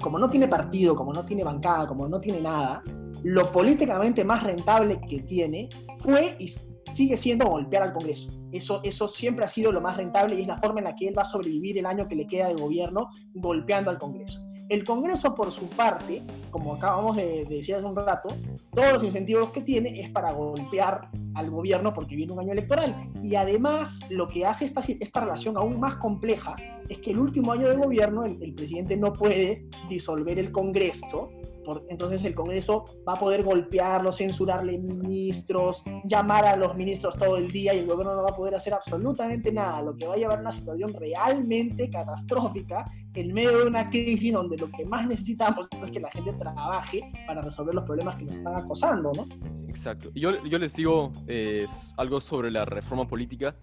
como 0.00 0.18
no 0.18 0.28
tiene 0.28 0.48
partido, 0.48 0.94
como 0.94 1.12
no 1.12 1.24
tiene 1.24 1.44
bancada, 1.44 1.86
como 1.86 2.08
no 2.08 2.18
tiene 2.18 2.40
nada, 2.40 2.82
lo 3.24 3.50
políticamente 3.50 4.24
más 4.24 4.42
rentable 4.42 5.00
que 5.08 5.20
tiene 5.20 5.68
fue 5.96 6.36
y 6.38 6.48
sigue 6.92 7.16
siendo 7.16 7.46
golpear 7.46 7.82
al 7.82 7.92
Congreso. 7.92 8.30
Eso, 8.52 8.80
eso 8.84 9.08
siempre 9.08 9.44
ha 9.44 9.48
sido 9.48 9.72
lo 9.72 9.80
más 9.80 9.96
rentable 9.96 10.36
y 10.36 10.42
es 10.42 10.46
la 10.46 10.58
forma 10.58 10.80
en 10.80 10.84
la 10.84 10.94
que 10.94 11.08
él 11.08 11.14
va 11.16 11.22
a 11.22 11.26
sobrevivir 11.26 11.78
el 11.78 11.86
año 11.86 12.06
que 12.06 12.14
le 12.14 12.26
queda 12.26 12.48
de 12.48 12.54
gobierno 12.54 13.10
golpeando 13.34 13.90
al 13.90 13.98
Congreso. 13.98 14.43
El 14.68 14.84
Congreso, 14.84 15.34
por 15.34 15.52
su 15.52 15.68
parte, 15.68 16.22
como 16.50 16.74
acabamos 16.74 17.16
de, 17.16 17.44
de 17.44 17.56
decir 17.56 17.74
hace 17.74 17.84
un 17.84 17.94
rato, 17.94 18.28
todos 18.72 18.94
los 18.94 19.04
incentivos 19.04 19.50
que 19.50 19.60
tiene 19.60 20.00
es 20.00 20.10
para 20.10 20.32
golpear 20.32 21.10
al 21.34 21.50
gobierno 21.50 21.92
porque 21.92 22.16
viene 22.16 22.32
un 22.32 22.40
año 22.40 22.52
electoral. 22.52 23.10
Y 23.22 23.34
además, 23.34 24.00
lo 24.08 24.26
que 24.26 24.46
hace 24.46 24.64
esta, 24.64 24.80
esta 25.00 25.20
relación 25.20 25.56
aún 25.56 25.78
más 25.78 25.96
compleja 25.96 26.54
es 26.88 26.98
que 26.98 27.10
el 27.10 27.18
último 27.18 27.52
año 27.52 27.68
de 27.68 27.76
gobierno 27.76 28.24
el 28.24 28.54
presidente 28.54 28.96
no 28.96 29.12
puede 29.12 29.66
disolver 29.88 30.38
el 30.38 30.50
Congreso. 30.50 31.30
Por, 31.64 31.84
entonces 31.88 32.24
el 32.24 32.34
Congreso 32.34 32.84
va 33.06 33.14
a 33.14 33.16
poder 33.16 33.42
golpearlo, 33.42 34.12
censurarle 34.12 34.78
ministros, 34.78 35.82
llamar 36.04 36.44
a 36.46 36.56
los 36.56 36.76
ministros 36.76 37.16
todo 37.16 37.36
el 37.36 37.50
día 37.50 37.74
y 37.74 37.78
el 37.78 37.86
gobierno 37.86 38.14
no 38.14 38.22
va 38.22 38.30
a 38.30 38.36
poder 38.36 38.54
hacer 38.54 38.74
absolutamente 38.74 39.52
nada, 39.52 39.82
lo 39.82 39.96
que 39.96 40.06
va 40.06 40.14
a 40.14 40.16
llevar 40.16 40.38
a 40.38 40.40
una 40.42 40.52
situación 40.52 40.92
realmente 40.92 41.88
catastrófica 41.90 42.84
en 43.14 43.32
medio 43.32 43.58
de 43.58 43.66
una 43.66 43.88
crisis 43.88 44.32
donde 44.32 44.56
lo 44.56 44.70
que 44.70 44.84
más 44.84 45.06
necesitamos 45.06 45.68
es 45.84 45.90
que 45.90 46.00
la 46.00 46.10
gente 46.10 46.32
trabaje 46.34 47.00
para 47.26 47.42
resolver 47.42 47.74
los 47.74 47.84
problemas 47.84 48.16
que 48.16 48.24
nos 48.24 48.34
están 48.34 48.56
acosando, 48.56 49.12
¿no? 49.12 49.26
Exacto. 49.68 50.10
Yo, 50.14 50.42
yo 50.44 50.58
les 50.58 50.74
digo 50.74 51.12
eh, 51.26 51.66
algo 51.96 52.20
sobre 52.20 52.50
la 52.50 52.64
reforma 52.64 53.06
política. 53.06 53.54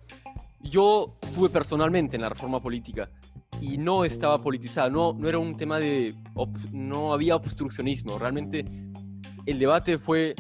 Yo 0.62 1.18
estuve 1.22 1.50
personalmente 1.50 2.16
en 2.16 2.22
la 2.22 2.30
reforma 2.30 2.62
política 2.62 3.10
y 3.62 3.78
no 3.78 4.04
estaba 4.04 4.38
politizada, 4.40 4.90
no, 4.90 5.14
no 5.14 5.30
era 5.30 5.38
un 5.40 5.56
tema 5.56 5.80
de... 5.80 6.14
no 6.74 7.14
había 7.14 7.36
obstruccionismo, 7.38 8.18
realmente 8.20 8.66
el 9.46 9.60
debate 9.60 9.98
fue 9.98 10.36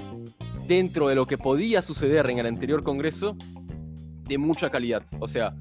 dentro 0.67 1.07
de 1.07 1.15
lo 1.15 1.25
que 1.25 1.37
podía 1.37 1.81
suceder 1.81 2.29
en 2.29 2.39
el 2.39 2.47
anterior 2.47 2.83
Congreso 2.83 3.35
de 4.27 4.37
mucha 4.37 4.69
calidad. 4.69 5.03
O 5.19 5.27
sea, 5.27 5.55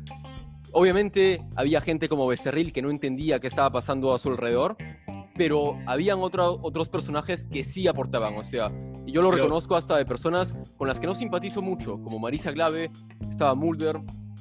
obviamente 0.72 1.42
había 1.56 1.80
gente 1.80 2.08
como 2.08 2.26
Becerril 2.26 2.72
que 2.72 2.82
no 2.82 2.90
entendía 2.90 3.40
qué 3.40 3.46
estaba 3.48 3.70
pasando 3.70 4.14
a 4.14 4.18
su 4.18 4.28
alrededor, 4.30 4.76
pero 5.36 5.78
habían 5.86 6.18
otro- 6.20 6.58
otros 6.62 6.88
personajes 6.88 7.44
que 7.44 7.64
sí 7.64 7.88
aportaban, 7.88 8.36
o 8.36 8.42
sea, 8.44 8.70
y 9.06 9.12
yo 9.12 9.22
lo 9.22 9.30
Pero- 9.30 9.44
reconozco 9.44 9.74
hasta 9.76 9.96
de 9.96 10.04
personas 10.04 10.54
con 10.76 10.86
las 10.86 11.00
que 11.00 11.06
no 11.06 11.14
simpatizo 11.14 11.62
mucho, 11.62 12.00
como 12.02 12.18
Marisa 12.18 12.52
Glave, 12.52 12.90
estaba 13.28 13.54
Mulder, 13.54 14.00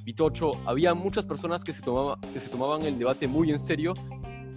Vitocho, 0.10 0.54
había 0.66 0.96
muchas 0.96 1.24
personas 1.24 1.64
que 1.64 1.72
se, 1.72 1.84
tomaba, 1.84 2.20
que 2.34 2.40
se 2.40 2.50
tomaban 2.50 2.82
el 2.82 2.98
debate 2.98 3.28
muy 3.28 3.52
en 3.52 3.60
serio 3.60 3.94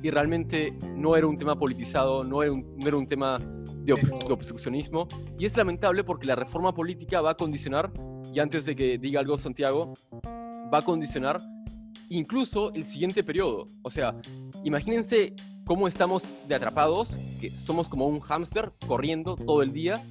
y 0.02 0.08
realmente 0.08 0.72
no 0.96 1.14
era 1.14 1.26
un 1.26 1.36
tema 1.36 1.58
politizado, 1.58 2.24
no 2.24 2.42
era 2.42 2.52
un, 2.52 2.74
no 2.78 2.88
era 2.88 2.96
un 2.96 3.06
tema 3.06 3.36
de, 3.38 3.92
ob- 3.92 4.26
de 4.26 4.32
obstruccionismo, 4.32 5.06
y 5.38 5.44
es 5.44 5.54
lamentable 5.54 6.04
porque 6.04 6.26
la 6.26 6.36
reforma 6.36 6.72
política 6.72 7.20
va 7.20 7.32
a 7.32 7.34
condicionar, 7.34 7.92
y 8.32 8.40
antes 8.40 8.64
de 8.64 8.74
que 8.74 8.96
diga 8.96 9.20
algo 9.20 9.36
Santiago, 9.36 9.92
va 10.72 10.78
a 10.78 10.82
condicionar 10.82 11.38
incluso 12.08 12.72
el 12.72 12.84
siguiente 12.84 13.22
periodo. 13.22 13.66
O 13.82 13.90
sea, 13.90 14.16
imagínense 14.64 15.34
cómo 15.66 15.86
estamos 15.86 16.22
de 16.48 16.54
atrapados, 16.54 17.18
que 17.42 17.50
somos 17.50 17.90
como 17.90 18.06
un 18.06 18.20
hámster 18.20 18.72
corriendo 18.86 19.36
todo 19.36 19.62
el 19.62 19.74
día. 19.74 20.02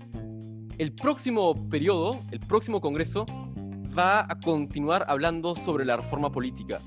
El 0.77 0.93
próximo 0.93 1.55
periodo, 1.67 2.19
el 2.29 2.39
próximo 2.39 2.79
Congreso, 2.79 3.25
va 3.97 4.21
a 4.21 4.39
continuar 4.39 5.05
hablando 5.07 5.55
sobre 5.55 5.85
la 5.85 5.97
reforma 5.97 6.31
política, 6.31 6.81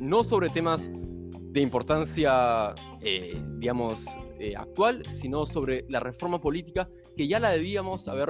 no 0.00 0.24
sobre 0.24 0.50
temas 0.50 0.88
de 0.90 1.60
importancia, 1.60 2.74
eh, 3.00 3.40
digamos, 3.58 4.04
eh, 4.40 4.54
actual, 4.56 5.02
sino 5.06 5.46
sobre 5.46 5.84
la 5.88 6.00
reforma 6.00 6.40
política 6.40 6.88
que 7.16 7.28
ya 7.28 7.38
la 7.38 7.50
debíamos 7.50 8.08
haber 8.08 8.28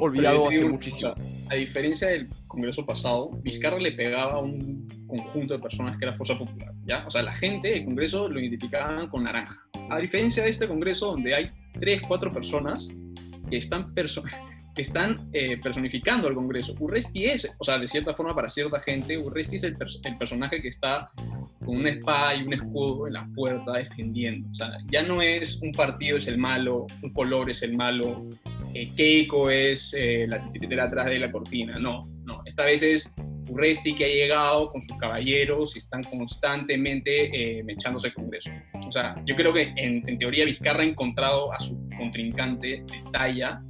olvidado 0.00 0.48
hace 0.48 0.64
muchísimo. 0.64 1.14
a 1.50 1.54
diferencia 1.54 2.08
del 2.08 2.28
Congreso 2.46 2.84
pasado, 2.84 3.30
Vizcarra 3.42 3.78
le 3.78 3.92
pegaba 3.92 4.34
a 4.34 4.38
un 4.38 4.86
conjunto 5.06 5.54
de 5.54 5.60
personas 5.60 5.96
que 5.96 6.04
era 6.04 6.14
Fuerza 6.14 6.36
Popular, 6.38 6.72
¿ya? 6.84 7.04
O 7.06 7.10
sea, 7.10 7.22
la 7.22 7.32
gente, 7.32 7.78
el 7.78 7.84
Congreso 7.84 8.28
lo 8.28 8.40
identificaban 8.40 9.08
con 9.08 9.24
naranja. 9.24 9.62
A 9.90 9.98
diferencia 9.98 10.42
de 10.42 10.50
este 10.50 10.66
Congreso 10.68 11.06
donde 11.06 11.34
hay 11.34 11.50
tres, 11.74 12.02
cuatro 12.06 12.30
personas 12.30 12.88
que 13.48 13.56
están, 13.56 13.94
perso- 13.94 14.22
están 14.76 15.28
eh, 15.32 15.58
personificando 15.58 16.28
al 16.28 16.34
Congreso. 16.34 16.74
Urresti 16.78 17.26
es, 17.26 17.54
o 17.58 17.64
sea, 17.64 17.78
de 17.78 17.86
cierta 17.86 18.14
forma 18.14 18.34
para 18.34 18.48
cierta 18.48 18.80
gente, 18.80 19.18
Urresti 19.18 19.56
es 19.56 19.64
el, 19.64 19.76
pers- 19.76 20.00
el 20.04 20.16
personaje 20.16 20.62
que 20.62 20.68
está 20.68 21.10
con 21.64 21.76
una 21.76 21.90
espada 21.90 22.34
y 22.34 22.42
un 22.42 22.54
escudo 22.54 23.06
en 23.06 23.12
la 23.12 23.28
puerta 23.34 23.72
defendiendo. 23.72 24.48
O 24.50 24.54
sea, 24.54 24.78
ya 24.90 25.02
no 25.02 25.20
es 25.20 25.60
un 25.60 25.72
partido 25.72 26.16
es 26.16 26.26
el 26.26 26.38
malo, 26.38 26.86
un 27.02 27.12
color 27.12 27.50
es 27.50 27.62
el 27.62 27.76
malo, 27.76 28.26
eh, 28.74 28.90
Keiko 28.96 29.50
es 29.50 29.94
eh, 29.96 30.26
la 30.28 30.42
titiritera 30.44 30.84
atrás 30.84 31.06
de 31.06 31.18
la 31.18 31.30
cortina. 31.30 31.78
No, 31.78 32.02
no. 32.24 32.42
Esta 32.46 32.64
vez 32.64 32.82
es 32.82 33.14
Urresti 33.48 33.94
que 33.94 34.04
ha 34.04 34.08
llegado 34.08 34.70
con 34.70 34.80
sus 34.80 34.96
caballeros 34.96 35.76
y 35.76 35.78
están 35.80 36.02
constantemente 36.04 37.58
eh, 37.58 37.62
mechándose 37.64 38.08
el 38.08 38.14
Congreso. 38.14 38.50
O 38.86 38.92
sea, 38.92 39.14
yo 39.26 39.36
creo 39.36 39.52
que 39.52 39.72
en, 39.76 40.08
en, 40.08 40.18
teoría 40.18 40.44
Vizcarra 40.44 40.80
ha 40.82 40.86
encontrado 40.86 41.52
a 41.52 41.58
su 41.58 41.78
contrincante 41.96 42.66
de 42.66 43.04
talla, 43.12 43.62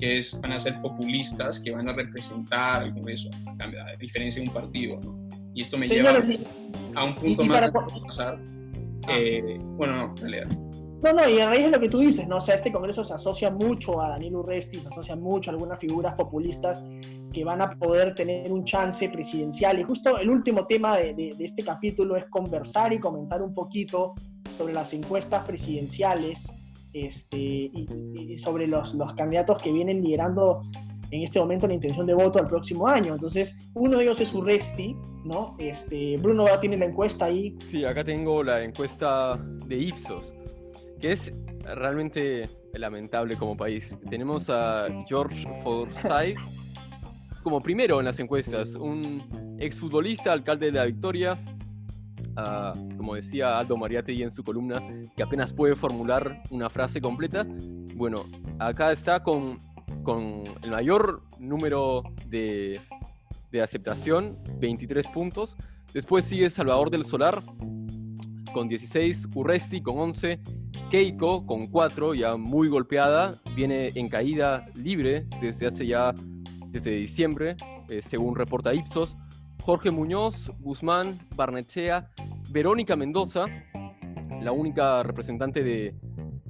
que 0.00 0.18
es, 0.18 0.40
van 0.40 0.52
a 0.52 0.58
ser 0.58 0.80
populistas, 0.80 1.60
que 1.60 1.70
van 1.70 1.88
a 1.88 1.92
representar 1.92 2.84
el 2.84 2.94
Congreso, 2.94 3.30
a 3.58 3.96
diferencia 3.96 4.42
de 4.42 4.48
un 4.48 4.54
partido. 4.54 5.00
¿no? 5.02 5.28
Y 5.54 5.62
esto 5.62 5.76
me 5.76 5.86
lleva 5.86 6.12
a 6.94 7.04
un 7.04 7.14
punto 7.14 7.44
más 7.44 7.70
para... 7.70 7.86
pasar. 8.06 8.40
Ah. 9.06 9.16
Eh, 9.18 9.58
bueno, 9.60 10.14
no, 10.20 10.26
en. 10.26 10.48
No, 11.02 11.12
no, 11.12 11.28
y 11.28 11.38
a 11.38 11.48
raíz 11.48 11.64
de 11.64 11.70
lo 11.70 11.80
que 11.80 11.88
tú 11.88 12.00
dices, 12.00 12.26
¿no? 12.26 12.38
O 12.38 12.40
sea, 12.40 12.56
este 12.56 12.72
Congreso 12.72 13.04
se 13.04 13.14
asocia 13.14 13.50
mucho 13.50 14.00
a 14.02 14.10
Daniel 14.10 14.36
Urresti, 14.36 14.80
se 14.80 14.88
asocia 14.88 15.14
mucho 15.14 15.50
a 15.50 15.54
algunas 15.54 15.78
figuras 15.78 16.14
populistas 16.14 16.82
que 17.32 17.44
van 17.44 17.62
a 17.62 17.70
poder 17.70 18.14
tener 18.14 18.50
un 18.50 18.64
chance 18.64 19.08
presidencial. 19.08 19.78
Y 19.78 19.84
justo 19.84 20.18
el 20.18 20.28
último 20.28 20.66
tema 20.66 20.96
de, 20.96 21.14
de, 21.14 21.34
de 21.36 21.44
este 21.44 21.62
capítulo 21.62 22.16
es 22.16 22.24
conversar 22.26 22.92
y 22.92 22.98
comentar 22.98 23.42
un 23.42 23.54
poquito 23.54 24.14
sobre 24.56 24.74
las 24.74 24.92
encuestas 24.92 25.44
presidenciales 25.44 26.50
este, 26.92 27.70
sobre 28.38 28.66
los, 28.66 28.94
los, 28.94 29.12
candidatos 29.14 29.58
que 29.58 29.72
vienen 29.72 30.02
liderando 30.02 30.62
en 31.10 31.22
este 31.22 31.38
momento 31.40 31.66
la 31.66 31.74
intención 31.74 32.06
de 32.06 32.14
voto 32.14 32.38
al 32.38 32.46
próximo 32.46 32.86
año. 32.86 33.14
Entonces, 33.14 33.54
uno 33.74 33.98
de 33.98 34.04
ellos 34.04 34.20
es 34.20 34.32
Urresti, 34.34 34.96
¿no? 35.24 35.56
Este, 35.58 36.16
Bruno 36.18 36.44
tiene 36.60 36.76
la 36.76 36.86
encuesta 36.86 37.26
ahí. 37.26 37.56
Sí, 37.70 37.84
acá 37.84 38.04
tengo 38.04 38.42
la 38.42 38.62
encuesta 38.62 39.36
de 39.66 39.76
Ipsos 39.78 40.34
que 41.00 41.12
es 41.12 41.32
realmente 41.62 42.48
lamentable 42.74 43.36
como 43.36 43.56
país. 43.56 43.96
Tenemos 44.08 44.50
a 44.50 44.86
George 45.06 45.46
Forsyth 45.62 46.38
como 47.42 47.60
primero 47.60 48.00
en 48.00 48.04
las 48.04 48.18
encuestas, 48.20 48.74
un 48.74 49.56
exfutbolista, 49.58 50.32
alcalde 50.32 50.66
de 50.66 50.72
la 50.72 50.84
Victoria, 50.84 51.38
como 52.96 53.14
decía 53.14 53.58
Aldo 53.58 53.76
Mariategui 53.76 54.22
en 54.22 54.30
su 54.30 54.42
columna, 54.42 54.82
que 55.16 55.22
apenas 55.22 55.52
puede 55.52 55.76
formular 55.76 56.42
una 56.50 56.70
frase 56.70 57.00
completa. 57.00 57.46
Bueno, 57.94 58.24
acá 58.58 58.92
está 58.92 59.22
con, 59.22 59.58
con 60.02 60.42
el 60.62 60.70
mayor 60.70 61.22
número 61.38 62.02
de, 62.26 62.80
de 63.50 63.62
aceptación, 63.62 64.38
23 64.58 65.08
puntos. 65.08 65.56
Después 65.92 66.24
sigue 66.24 66.50
Salvador 66.50 66.90
del 66.90 67.04
Solar 67.04 67.42
con 68.52 68.68
16, 68.68 69.28
Urresti 69.34 69.80
con 69.80 69.98
11, 69.98 70.40
Keiko 70.90 71.46
con 71.46 71.66
4, 71.66 72.14
ya 72.14 72.36
muy 72.36 72.68
golpeada, 72.68 73.34
viene 73.54 73.92
en 73.94 74.08
caída 74.08 74.66
libre 74.74 75.26
desde 75.40 75.66
hace 75.66 75.86
ya, 75.86 76.14
desde 76.68 76.90
diciembre, 76.92 77.56
eh, 77.88 78.02
según 78.06 78.36
reporta 78.36 78.74
Ipsos. 78.74 79.16
Jorge 79.68 79.90
Muñoz, 79.90 80.50
Guzmán, 80.60 81.18
Barnechea, 81.36 82.08
Verónica 82.48 82.96
Mendoza, 82.96 83.44
la 84.40 84.50
única 84.50 85.02
representante 85.02 85.62
de, 85.62 85.94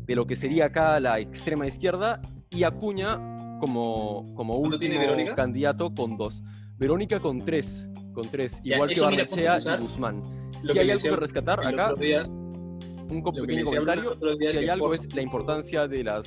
de, 0.07 0.14
lo 0.14 0.24
que 0.24 0.37
sería 0.37 0.66
acá 0.66 1.00
la 1.00 1.18
extrema 1.18 1.66
izquierda, 1.66 2.22
y 2.48 2.62
Acuña 2.62 3.16
como, 3.59 4.24
como 4.37 4.54
último 4.59 5.35
candidato 5.35 5.92
con 5.92 6.16
2. 6.16 6.42
Verónica 6.76 7.18
con 7.18 7.44
3, 7.44 7.88
con 8.12 8.31
3, 8.31 8.61
igual 8.62 8.94
que 8.94 9.00
Barnechea 9.00 9.59
y 9.59 9.81
Guzmán. 9.83 10.22
Si 10.61 10.78
hay 10.78 10.88
algo 10.92 11.02
que 11.02 11.16
rescatar 11.16 11.66
acá, 11.66 11.94
un 11.94 13.22
pequeño 13.35 13.64
comentario. 13.64 14.16
Si 14.38 14.59
hay 14.59 14.68
algo 14.68 14.94
es 14.94 15.12
la 15.12 15.22
importancia 15.22 15.88
de 15.88 16.04
las 16.04 16.24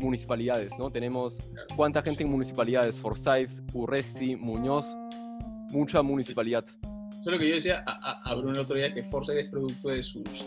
municipalidades, 0.00 0.72
¿no? 0.80 0.90
Tenemos 0.90 1.38
cuánta 1.76 2.02
gente 2.02 2.24
en 2.24 2.32
municipalidades, 2.32 2.98
Forsyth, 2.98 3.52
Urresti, 3.72 4.34
Muñoz, 4.34 4.96
mucha 5.74 6.02
municipalidad. 6.02 6.64
Eso 6.64 7.20
es 7.26 7.32
lo 7.32 7.38
que 7.38 7.48
yo 7.48 7.54
decía 7.56 7.84
a, 7.86 8.30
a 8.30 8.34
Bruno 8.34 8.52
el 8.52 8.60
otro 8.60 8.76
día, 8.76 8.94
que 8.94 9.02
Forsyth 9.02 9.36
es 9.36 9.48
producto 9.48 9.88
de 9.88 10.02
sus 10.02 10.46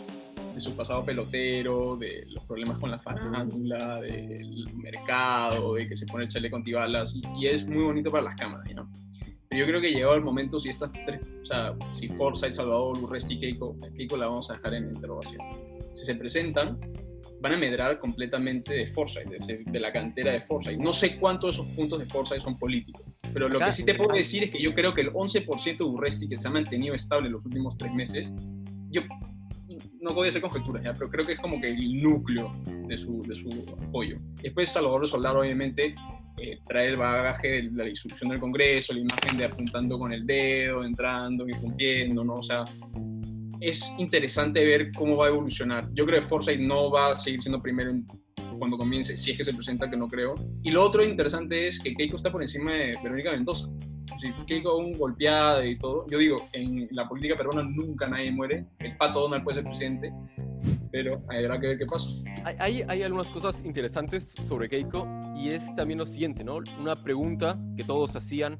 de 0.54 0.60
su 0.60 0.74
pasado 0.74 1.04
pelotero, 1.04 1.96
de 1.96 2.24
los 2.30 2.44
problemas 2.44 2.78
con 2.78 2.90
la 2.90 2.98
farándula, 2.98 4.00
del 4.00 4.66
mercado, 4.74 5.74
de 5.74 5.88
que 5.88 5.96
se 5.96 6.06
pone 6.06 6.24
el 6.24 6.30
chaleco 6.30 6.56
antibalas, 6.56 7.14
y, 7.14 7.22
y 7.38 7.46
es 7.46 7.64
muy 7.64 7.84
bonito 7.84 8.10
para 8.10 8.24
las 8.24 8.34
cámaras, 8.34 8.74
¿no? 8.74 8.90
Pero 9.48 9.60
yo 9.64 9.68
creo 9.68 9.80
que 9.80 9.92
llegó 9.92 10.14
el 10.14 10.22
momento, 10.22 10.58
si 10.58 10.68
estas 10.68 10.90
tres, 11.06 11.20
o 11.42 11.44
sea, 11.44 11.76
si 11.92 12.08
Forsyth, 12.08 12.52
Salvador, 12.52 12.98
Urresti 12.98 13.34
y 13.34 13.40
Keiko, 13.40 13.76
Keiko 13.94 14.16
la 14.16 14.26
vamos 14.26 14.50
a 14.50 14.54
dejar 14.54 14.74
en 14.74 14.88
interrogación 14.92 15.38
si 15.98 16.04
se 16.06 16.14
presentan, 16.14 16.78
van 17.40 17.54
a 17.54 17.56
medrar 17.56 17.98
completamente 17.98 18.74
de 18.74 18.86
Forsyth, 18.86 19.28
de, 19.28 19.64
de, 19.64 19.80
la 19.80 19.92
cantera 19.92 20.32
de 20.32 20.40
Forsyth. 20.40 20.78
No 20.78 20.92
sé 20.92 21.18
cuántos 21.18 21.56
de 21.56 21.62
esos 21.62 21.74
puntos 21.74 21.98
de 21.98 22.06
Forsyth 22.06 22.40
son 22.40 22.58
políticos, 22.58 23.04
pero 23.32 23.48
lo 23.48 23.58
que 23.58 23.72
sí 23.72 23.84
te 23.84 23.94
puedo 23.94 24.14
decir 24.14 24.44
es 24.44 24.50
que 24.50 24.60
yo 24.60 24.74
creo 24.74 24.94
que 24.94 25.02
el 25.02 25.12
11% 25.12 25.76
de 25.76 25.84
Urresti 25.84 26.28
que 26.28 26.38
se 26.38 26.48
ha 26.48 26.50
mantenido 26.50 26.94
estable 26.94 27.28
en 27.28 27.34
los 27.34 27.44
últimos 27.44 27.76
tres 27.76 27.92
meses, 27.92 28.32
yo 28.90 29.02
no 30.00 30.14
voy 30.14 30.26
a 30.26 30.28
hacer 30.30 30.42
conjeturas 30.42 30.82
ya, 30.82 30.94
pero 30.94 31.10
creo 31.10 31.26
que 31.26 31.32
es 31.32 31.38
como 31.38 31.60
que 31.60 31.68
el 31.68 32.02
núcleo 32.02 32.52
de 32.86 32.96
su, 32.96 33.22
de 33.22 33.34
su 33.34 33.48
apoyo. 33.80 34.18
Después 34.42 34.70
Salvador 34.70 35.06
Soldar, 35.06 35.36
obviamente, 35.36 35.94
eh, 36.40 36.58
trae 36.66 36.88
el 36.88 36.96
bagaje 36.96 37.48
de 37.48 37.62
la 37.72 37.84
disolución 37.84 38.30
del 38.30 38.38
Congreso, 38.38 38.92
la 38.92 39.00
imagen 39.00 39.36
de 39.36 39.44
apuntando 39.44 39.98
con 39.98 40.12
el 40.12 40.24
dedo, 40.24 40.84
entrando 40.84 41.48
y 41.48 41.52
cumpliendo, 41.52 42.24
¿no? 42.24 42.34
O 42.34 42.42
sea, 42.42 42.64
es 43.60 43.92
interesante 43.98 44.64
ver 44.64 44.90
cómo 44.92 45.16
va 45.16 45.26
a 45.26 45.28
evolucionar. 45.28 45.88
Yo 45.94 46.06
creo 46.06 46.20
que 46.20 46.26
Forsyth 46.26 46.60
no 46.60 46.90
va 46.90 47.12
a 47.12 47.20
seguir 47.20 47.42
siendo 47.42 47.60
primero 47.60 47.92
cuando 48.58 48.76
comience, 48.76 49.16
si 49.16 49.30
es 49.30 49.36
que 49.36 49.44
se 49.44 49.54
presenta, 49.54 49.88
que 49.88 49.96
no 49.96 50.08
creo. 50.08 50.34
Y 50.62 50.70
lo 50.70 50.84
otro 50.84 51.04
interesante 51.04 51.68
es 51.68 51.80
que 51.80 51.94
Keiko 51.94 52.16
está 52.16 52.30
por 52.30 52.42
encima 52.42 52.72
de 52.72 52.98
Verónica 53.02 53.30
Mendoza. 53.30 53.68
Keiko 54.46 54.78
un 54.78 54.92
golpeada 54.94 55.64
y 55.64 55.78
todo. 55.78 56.06
Yo 56.08 56.18
digo, 56.18 56.48
en 56.52 56.88
la 56.90 57.08
política 57.08 57.36
peruana 57.36 57.62
nunca 57.62 58.08
nadie 58.08 58.32
muere. 58.32 58.66
El 58.78 58.96
pato 58.96 59.20
Donald 59.20 59.44
puede 59.44 59.56
ser 59.56 59.64
presidente, 59.64 60.12
pero 60.90 61.22
habrá 61.28 61.60
que 61.60 61.68
ver 61.68 61.78
qué 61.78 61.86
pasa. 61.86 62.24
Hay, 62.58 62.82
hay 62.88 63.02
algunas 63.02 63.28
cosas 63.28 63.62
interesantes 63.64 64.34
sobre 64.42 64.68
Keiko 64.68 65.06
y 65.36 65.50
es 65.50 65.62
también 65.76 65.98
lo 65.98 66.06
siguiente, 66.06 66.42
¿no? 66.42 66.58
Una 66.80 66.96
pregunta 66.96 67.58
que 67.76 67.84
todos 67.84 68.16
hacían 68.16 68.58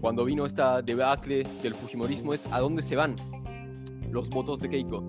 cuando 0.00 0.24
vino 0.24 0.46
esta 0.46 0.82
debacle 0.82 1.44
del 1.62 1.74
Fujimorismo 1.74 2.34
es 2.34 2.46
¿a 2.46 2.60
dónde 2.60 2.82
se 2.82 2.96
van? 2.96 3.16
Los 4.10 4.28
votos 4.28 4.58
de 4.60 4.68
Keiko. 4.68 5.02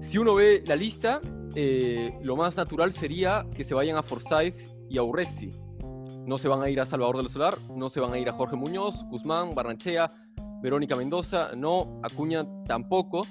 Si 0.00 0.18
uno 0.18 0.34
ve 0.34 0.62
la 0.66 0.76
lista, 0.76 1.20
eh, 1.54 2.18
lo 2.22 2.36
más 2.36 2.56
natural 2.56 2.92
sería 2.92 3.46
que 3.54 3.64
se 3.64 3.74
vayan 3.74 3.96
a 3.96 4.02
Forsyth 4.02 4.58
y 4.88 4.98
a 4.98 5.02
Urresti. 5.02 5.50
No 6.26 6.38
se 6.38 6.48
van 6.48 6.62
a 6.62 6.70
ir 6.70 6.80
a 6.80 6.86
Salvador 6.86 7.18
del 7.18 7.28
Solar, 7.28 7.56
no 7.74 7.90
se 7.90 8.00
van 8.00 8.12
a 8.12 8.18
ir 8.18 8.28
a 8.28 8.32
Jorge 8.32 8.56
Muñoz, 8.56 9.04
Guzmán, 9.04 9.54
Barranchea, 9.54 10.08
Verónica 10.62 10.96
Mendoza, 10.96 11.50
no, 11.56 12.00
Acuña 12.02 12.46
tampoco. 12.66 13.26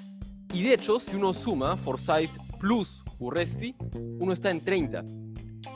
Y 0.52 0.62
de 0.62 0.74
hecho, 0.74 1.00
si 1.00 1.16
uno 1.16 1.34
suma 1.34 1.76
Forsyth 1.76 2.30
plus 2.60 3.02
Urresti, 3.18 3.74
uno 4.20 4.32
está 4.32 4.50
en 4.50 4.64
30. 4.64 5.04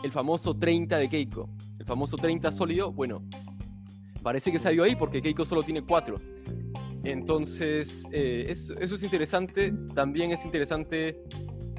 El 0.03 0.12
famoso 0.12 0.55
30 0.57 0.99
de 0.99 1.09
Keiko. 1.09 1.49
El 1.79 1.87
famoso 1.87 2.16
30 2.16 2.53
sólido, 2.53 2.92
bueno, 2.92 3.23
parece 4.23 4.53
que 4.53 4.59
salió 4.59 4.85
ahí 4.85 4.94
porque 4.94 5.21
Keiko 5.21 5.44
solo 5.44 5.62
tiene 5.62 5.83
4. 5.83 6.16
Entonces, 7.04 8.04
eh, 8.12 8.46
eso, 8.48 8.74
es 8.78 9.02
interesante. 9.02 9.72
También 9.94 10.32
es 10.32 10.44
interesante. 10.44 11.20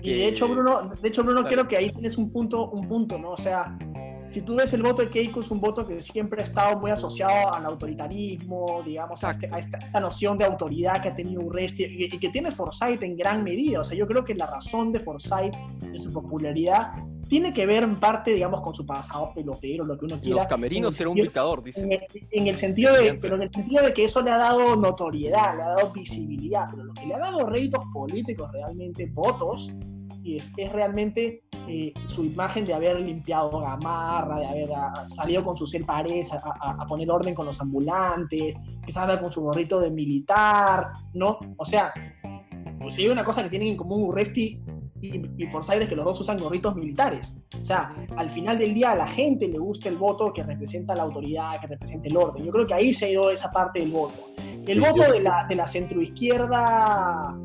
Y 0.01 0.11
de 0.11 0.27
hecho, 0.29 0.47
Bruno, 0.47 0.91
de 1.01 1.07
hecho, 1.07 1.23
Bruno, 1.23 1.43
creo 1.43 1.67
que 1.67 1.75
ahí 1.75 1.91
tienes 1.91 2.17
un 2.17 2.31
punto, 2.31 2.69
un 2.69 2.87
punto, 2.87 3.17
¿no? 3.17 3.31
O 3.31 3.37
sea, 3.37 3.77
si 4.29 4.41
tú 4.41 4.55
ves 4.55 4.73
el 4.73 4.83
voto 4.83 5.01
de 5.01 5.09
Keiko, 5.09 5.41
es 5.41 5.51
un 5.51 5.59
voto 5.59 5.85
que 5.85 6.01
siempre 6.01 6.41
ha 6.41 6.43
estado 6.43 6.79
muy 6.79 6.91
asociado 6.91 7.53
al 7.53 7.65
autoritarismo, 7.65 8.83
digamos, 8.85 9.23
a, 9.23 9.31
este, 9.31 9.49
esta, 9.57 9.99
noción 9.99 10.37
de 10.37 10.45
autoridad 10.45 11.01
que 11.01 11.09
ha 11.09 11.15
tenido 11.15 11.41
Urresti 11.41 11.85
y, 11.85 12.03
y, 12.05 12.19
que 12.19 12.29
tiene 12.29 12.51
Forsyth 12.51 13.01
en 13.01 13.17
gran 13.17 13.43
medida. 13.43 13.79
O 13.79 13.83
sea, 13.83 13.97
yo 13.97 14.07
creo 14.07 14.23
que 14.23 14.35
la 14.35 14.45
razón 14.45 14.91
de 14.91 14.99
Forsyth, 14.99 15.55
de 15.79 15.99
su 15.99 16.13
popularidad, 16.13 16.93
tiene 17.29 17.53
que 17.53 17.65
ver 17.65 17.83
en 17.83 17.99
parte, 17.99 18.31
digamos, 18.31 18.61
con 18.61 18.73
su 18.73 18.85
pasado 18.85 19.31
pelotero, 19.33 19.85
lo 19.85 19.97
que 19.97 20.05
uno 20.05 20.19
quiera. 20.19 20.37
Los 20.37 20.47
camerinos 20.47 20.99
era 20.99 21.09
un 21.09 21.15
dictador, 21.15 21.63
dice. 21.63 21.81
En 22.31 22.47
el, 22.47 22.57
sentido 22.57 22.93
de, 22.93 23.13
pero 23.21 23.35
en 23.35 23.43
el 23.43 23.51
sentido 23.51 23.83
de 23.83 23.93
que 23.93 24.05
eso 24.05 24.21
le 24.21 24.31
ha 24.31 24.37
dado 24.37 24.75
notoriedad, 24.75 25.55
le 25.55 25.61
ha 25.61 25.69
dado 25.69 25.91
visibilidad, 25.91 26.65
pero 26.69 26.83
lo 26.83 26.93
que 26.93 27.05
le 27.05 27.13
ha 27.13 27.19
dado 27.19 27.45
réditos 27.45 27.83
políticos, 27.93 28.51
realmente 28.51 29.05
votos, 29.13 29.71
es, 30.25 30.51
es 30.57 30.71
realmente 30.71 31.43
eh, 31.69 31.93
su 32.05 32.25
imagen 32.25 32.65
de 32.65 32.73
haber 32.73 32.99
limpiado 32.99 33.59
Gamarra, 33.59 34.39
de 34.39 34.47
haber 34.47 34.69
a, 34.73 35.05
salido 35.05 35.43
con 35.43 35.55
sus 35.55 35.75
pares 35.85 36.31
a, 36.33 36.37
a, 36.37 36.87
poner 36.87 37.09
orden 37.11 37.35
con 37.35 37.45
los 37.45 37.61
ambulantes, 37.61 38.55
que 38.85 38.91
salga 38.91 39.19
con 39.19 39.31
su 39.31 39.41
gorrito 39.41 39.79
de 39.79 39.91
militar, 39.91 40.91
¿no? 41.13 41.39
O 41.57 41.65
sea, 41.65 41.93
pues 42.79 42.97
hay 42.97 43.07
una 43.07 43.23
cosa 43.23 43.43
que 43.43 43.49
tienen 43.49 43.69
en 43.69 43.77
común 43.77 44.03
Urresti 44.03 44.63
y, 45.01 45.43
y 45.43 45.47
Forsyth 45.47 45.81
es 45.81 45.87
que 45.87 45.95
los 45.95 46.05
dos 46.05 46.19
usan 46.19 46.37
gorritos 46.37 46.75
militares. 46.75 47.37
O 47.61 47.65
sea, 47.65 47.95
al 48.17 48.29
final 48.31 48.57
del 48.57 48.73
día 48.73 48.91
a 48.91 48.95
la 48.95 49.07
gente 49.07 49.47
le 49.47 49.59
gusta 49.59 49.89
el 49.89 49.97
voto 49.97 50.33
que 50.33 50.43
representa 50.43 50.95
la 50.95 51.03
autoridad, 51.03 51.59
que 51.61 51.67
representa 51.67 52.07
el 52.07 52.17
orden. 52.17 52.45
Yo 52.45 52.51
creo 52.51 52.65
que 52.65 52.73
ahí 52.73 52.93
se 52.93 53.11
ido 53.11 53.29
esa 53.29 53.51
parte 53.51 53.79
del 53.79 53.91
voto. 53.91 54.31
El 54.65 54.81
voto 54.81 55.11
de 55.11 55.21
la, 55.21 55.45
de 55.47 55.55
la 55.55 55.67
centroizquierda 55.67 57.35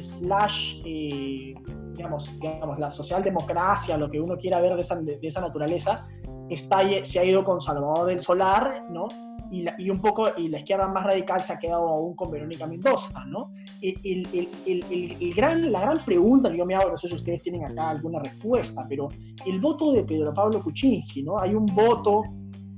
slash, 0.00 0.80
eh, 0.84 1.54
digamos, 1.94 2.30
digamos, 2.38 2.78
la 2.78 2.90
socialdemocracia, 2.90 3.96
lo 3.96 4.08
que 4.08 4.20
uno 4.20 4.36
quiera 4.36 4.60
ver 4.60 4.74
de 4.74 4.80
esa, 4.80 4.96
de, 4.96 5.18
esa 5.22 5.40
naturaleza, 5.40 6.04
está, 6.48 6.80
se 7.04 7.18
ha 7.18 7.24
ido 7.24 7.44
con 7.44 7.60
Salvador 7.60 8.06
del 8.06 8.20
Solar, 8.20 8.82
¿no? 8.90 9.08
y, 9.50 9.90
un 9.90 10.00
poco 10.00 10.28
y 10.36 10.48
la 10.48 10.58
izquierda 10.58 10.88
más 10.88 11.04
radical 11.04 11.42
se 11.42 11.52
ha 11.52 11.58
quedado 11.58 11.88
aún 11.88 12.14
con 12.14 12.30
Verónica 12.30 12.66
Mendoza, 12.66 13.24
¿no? 13.26 13.52
El, 13.80 14.26
el, 14.34 15.34
gran, 15.34 15.70
la 15.70 15.80
gran 15.80 16.04
pregunta 16.04 16.52
yo 16.52 16.66
me 16.66 16.74
hago, 16.74 16.90
no 16.90 16.96
sé 16.96 17.08
si 17.08 17.14
ustedes 17.14 17.42
tienen 17.42 17.64
acá 17.64 17.90
alguna 17.90 18.20
respuesta, 18.20 18.84
pero 18.88 19.08
el 19.44 19.60
voto 19.60 19.92
de 19.92 20.04
Pedro 20.04 20.32
Pablo 20.32 20.62
Kuczynski, 20.62 21.22
¿no? 21.22 21.38
Hay 21.38 21.54
un 21.54 21.66
voto, 21.66 22.22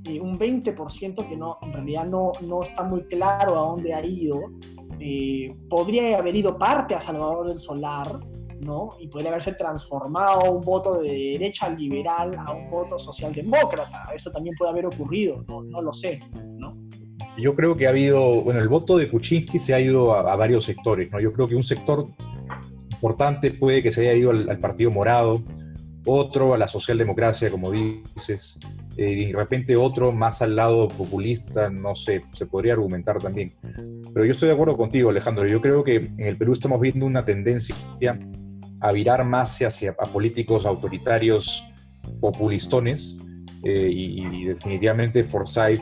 eh, 0.05 0.19
un 0.19 0.37
20% 0.37 1.27
que 1.27 1.37
no, 1.37 1.57
en 1.61 1.73
realidad 1.73 2.05
no, 2.05 2.31
no 2.41 2.63
está 2.63 2.83
muy 2.83 3.03
claro 3.03 3.57
a 3.57 3.69
dónde 3.69 3.93
ha 3.93 4.05
ido. 4.05 4.41
Eh, 4.99 5.55
podría 5.69 6.17
haber 6.17 6.35
ido 6.35 6.57
parte 6.57 6.95
a 6.95 7.01
Salvador 7.01 7.47
del 7.47 7.59
Solar, 7.59 8.19
¿no? 8.61 8.89
Y 8.99 9.07
podría 9.07 9.29
haberse 9.29 9.53
transformado 9.53 10.51
un 10.51 10.61
voto 10.61 11.01
de 11.01 11.09
derecha 11.09 11.69
liberal 11.69 12.35
a 12.37 12.51
un 12.51 12.69
voto 12.69 12.97
socialdemócrata. 12.97 14.11
Eso 14.15 14.31
también 14.31 14.55
puede 14.55 14.71
haber 14.71 14.85
ocurrido, 14.85 15.43
no, 15.47 15.63
no 15.63 15.81
lo 15.81 15.93
sé, 15.93 16.19
¿no? 16.33 16.77
Yo 17.37 17.55
creo 17.55 17.77
que 17.77 17.85
ha 17.85 17.91
habido, 17.91 18.41
bueno, 18.41 18.59
el 18.59 18.67
voto 18.67 18.97
de 18.97 19.09
Kuczynski 19.09 19.59
se 19.59 19.75
ha 19.75 19.79
ido 19.79 20.13
a, 20.13 20.35
varios 20.35 20.63
sectores, 20.63 21.11
¿no? 21.11 21.19
Yo 21.19 21.31
creo 21.31 21.47
que 21.47 21.55
un 21.55 21.63
sector 21.63 22.07
importante 22.91 23.51
puede 23.51 23.83
que 23.83 23.91
se 23.91 24.01
haya 24.01 24.13
ido 24.13 24.31
al, 24.31 24.59
Partido 24.59 24.89
Morado, 24.89 25.43
otro 26.03 26.55
a 26.55 26.57
la 26.57 26.67
socialdemocracia, 26.67 27.51
como 27.51 27.71
dices, 27.71 28.57
eh, 28.97 29.11
y 29.11 29.25
de 29.25 29.37
repente 29.37 29.75
otro 29.75 30.11
más 30.11 30.41
al 30.41 30.55
lado 30.55 30.87
populista, 30.87 31.69
no 31.69 31.93
sé, 31.93 32.23
se 32.31 32.47
podría 32.47 32.73
argumentar 32.73 33.19
también. 33.19 33.53
Pero 34.13 34.25
yo 34.25 34.31
estoy 34.31 34.47
de 34.47 34.55
acuerdo 34.55 34.75
contigo, 34.75 35.11
Alejandro. 35.11 35.45
Yo 35.45 35.61
creo 35.61 35.83
que 35.83 35.97
en 35.97 36.25
el 36.25 36.37
Perú 36.37 36.53
estamos 36.53 36.81
viendo 36.81 37.05
una 37.05 37.23
tendencia 37.23 37.75
a 38.79 38.91
virar 38.91 39.23
más 39.25 39.59
hacia 39.61 39.93
políticos 39.93 40.65
autoritarios 40.65 41.65
populistones 42.19 43.19
eh, 43.63 43.89
y, 43.91 44.45
definitivamente 44.45 45.23
Forsyth 45.23 45.81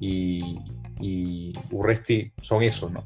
y, 0.00 0.58
y, 1.00 1.52
Urresti 1.70 2.32
son 2.40 2.62
eso, 2.62 2.90
¿no? 2.90 3.04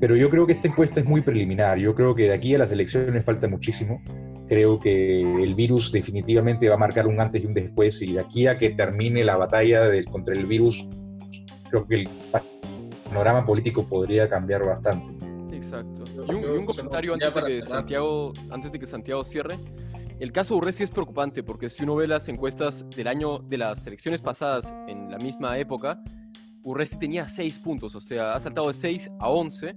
Pero 0.00 0.16
yo 0.16 0.30
creo 0.30 0.46
que 0.46 0.52
esta 0.52 0.68
encuesta 0.68 1.00
es 1.00 1.06
muy 1.06 1.20
preliminar, 1.20 1.78
yo 1.78 1.94
creo 1.94 2.14
que 2.14 2.24
de 2.24 2.34
aquí 2.34 2.54
a 2.54 2.58
las 2.58 2.72
elecciones 2.72 3.24
falta 3.24 3.48
muchísimo, 3.48 4.02
creo 4.48 4.80
que 4.80 5.20
el 5.20 5.54
virus 5.54 5.92
definitivamente 5.92 6.68
va 6.68 6.74
a 6.74 6.78
marcar 6.78 7.06
un 7.06 7.20
antes 7.20 7.42
y 7.42 7.46
un 7.46 7.54
después 7.54 8.02
y 8.02 8.14
de 8.14 8.20
aquí 8.20 8.46
a 8.46 8.58
que 8.58 8.70
termine 8.70 9.22
la 9.24 9.36
batalla 9.36 9.82
contra 10.10 10.34
el 10.34 10.46
virus, 10.46 10.88
creo 11.68 11.86
que 11.86 11.94
el 11.94 12.08
panorama 13.04 13.44
político 13.44 13.86
podría 13.86 14.28
cambiar 14.28 14.64
bastante. 14.64 15.24
Exacto. 15.54 15.99
Y 16.14 16.18
un, 16.18 16.66
comentario 16.66 17.14
antes 17.14 17.34
de, 17.34 17.42
que 17.42 17.62
Santiago, 17.62 18.32
antes 18.50 18.72
de 18.72 18.78
que 18.78 18.86
Santiago 18.86 19.24
cierre. 19.24 19.58
El 20.18 20.32
caso 20.32 20.56
Urresti 20.56 20.82
es 20.82 20.90
preocupante 20.90 21.42
porque 21.42 21.70
si 21.70 21.82
uno 21.82 21.96
ve 21.96 22.06
las 22.06 22.28
encuestas 22.28 22.84
del 22.90 23.08
año 23.08 23.38
de 23.38 23.56
las 23.56 23.86
elecciones 23.86 24.20
pasadas 24.20 24.70
en 24.86 25.10
la 25.10 25.16
misma 25.16 25.56
época, 25.56 26.02
Urresti 26.62 26.98
tenía 26.98 27.26
6 27.26 27.58
puntos, 27.60 27.94
o 27.94 28.00
sea, 28.00 28.34
ha 28.34 28.40
saltado 28.40 28.68
de 28.68 28.74
6 28.74 29.10
a 29.18 29.30
11. 29.30 29.74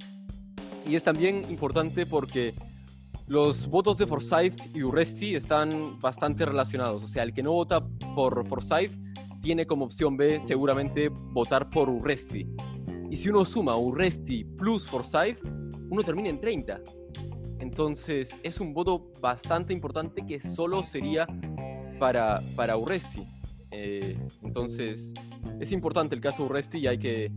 Y 0.86 0.96
es 0.96 1.04
también 1.04 1.46
importante 1.50 2.06
porque 2.06 2.54
los 3.28 3.68
votos 3.68 3.98
de 3.98 4.06
Forsyth 4.06 4.76
y 4.76 4.84
Urresti 4.84 5.36
están 5.36 5.98
bastante 6.00 6.46
relacionados. 6.46 7.04
O 7.04 7.08
sea, 7.08 7.24
el 7.24 7.34
que 7.34 7.42
no 7.42 7.54
vota 7.54 7.88
por 8.14 8.46
Forsyth 8.46 8.92
tiene 9.42 9.66
como 9.66 9.86
opción 9.86 10.18
B 10.18 10.42
seguramente 10.42 11.08
votar 11.10 11.70
por 11.70 11.90
Urresti. 11.90 12.50
Y 13.10 13.16
si 13.16 13.30
uno 13.30 13.46
suma 13.46 13.78
Urresti 13.78 14.44
plus 14.44 14.88
Forsyth, 14.88 15.40
uno 15.90 16.04
termina 16.04 16.30
en 16.30 16.40
30. 16.40 16.82
Entonces 17.60 18.36
es 18.44 18.60
un 18.60 18.74
voto 18.74 19.12
bastante 19.22 19.74
importante 19.74 20.26
que 20.26 20.42
solo 20.42 20.84
sería 20.84 21.28
para, 22.00 22.42
para 22.56 22.78
Urresti. 22.78 23.26
Eh, 23.72 24.18
entonces 24.44 25.14
es 25.60 25.72
importante 25.72 26.16
el 26.16 26.22
caso 26.22 26.44
Urresti 26.44 26.80
y 26.80 26.88
hay 26.88 26.98
que, 26.98 27.32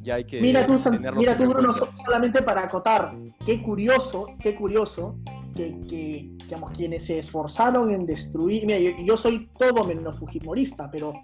ya 0.00 0.14
hay 0.14 0.24
que 0.24 0.40
mira 0.40 0.64
tú, 0.64 0.76
mira 1.16 1.36
tú 1.36 1.48
Bruno, 1.48 1.74
solamente 1.92 2.42
para 2.42 2.62
acotar, 2.62 3.14
qué 3.44 3.60
curioso, 3.62 4.28
qué 4.40 4.54
curioso 4.54 5.16
que, 5.54 5.80
que 5.88 6.30
digamos, 6.44 6.72
quienes 6.72 7.04
se 7.04 7.18
esforzaron 7.18 7.90
en 7.90 8.06
destruir, 8.06 8.66
mira, 8.66 8.78
yo, 8.78 8.90
yo 9.04 9.16
soy 9.16 9.48
todo 9.58 9.84
menos 9.84 10.18
fujimorista, 10.18 10.90
pero 10.90 11.14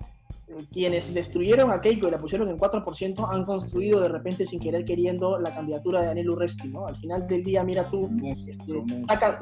quienes 0.73 1.13
destruyeron 1.13 1.71
a 1.71 1.81
Keiko 1.81 2.09
y 2.09 2.11
la 2.11 2.19
pusieron 2.19 2.49
en 2.49 2.59
4% 2.59 3.29
han 3.31 3.45
construido 3.45 4.01
de 4.01 4.09
repente 4.09 4.45
sin 4.45 4.61
querer 4.61 4.85
queriendo 4.85 5.39
la 5.39 5.53
candidatura 5.53 6.01
de 6.01 6.07
Daniel 6.07 6.31
Urresti, 6.31 6.69
¿no? 6.69 6.87
Al 6.87 6.97
final 6.97 7.27
del 7.27 7.43
día, 7.43 7.63
mira 7.65 7.89
tú, 7.89 8.11
este, 8.47 8.73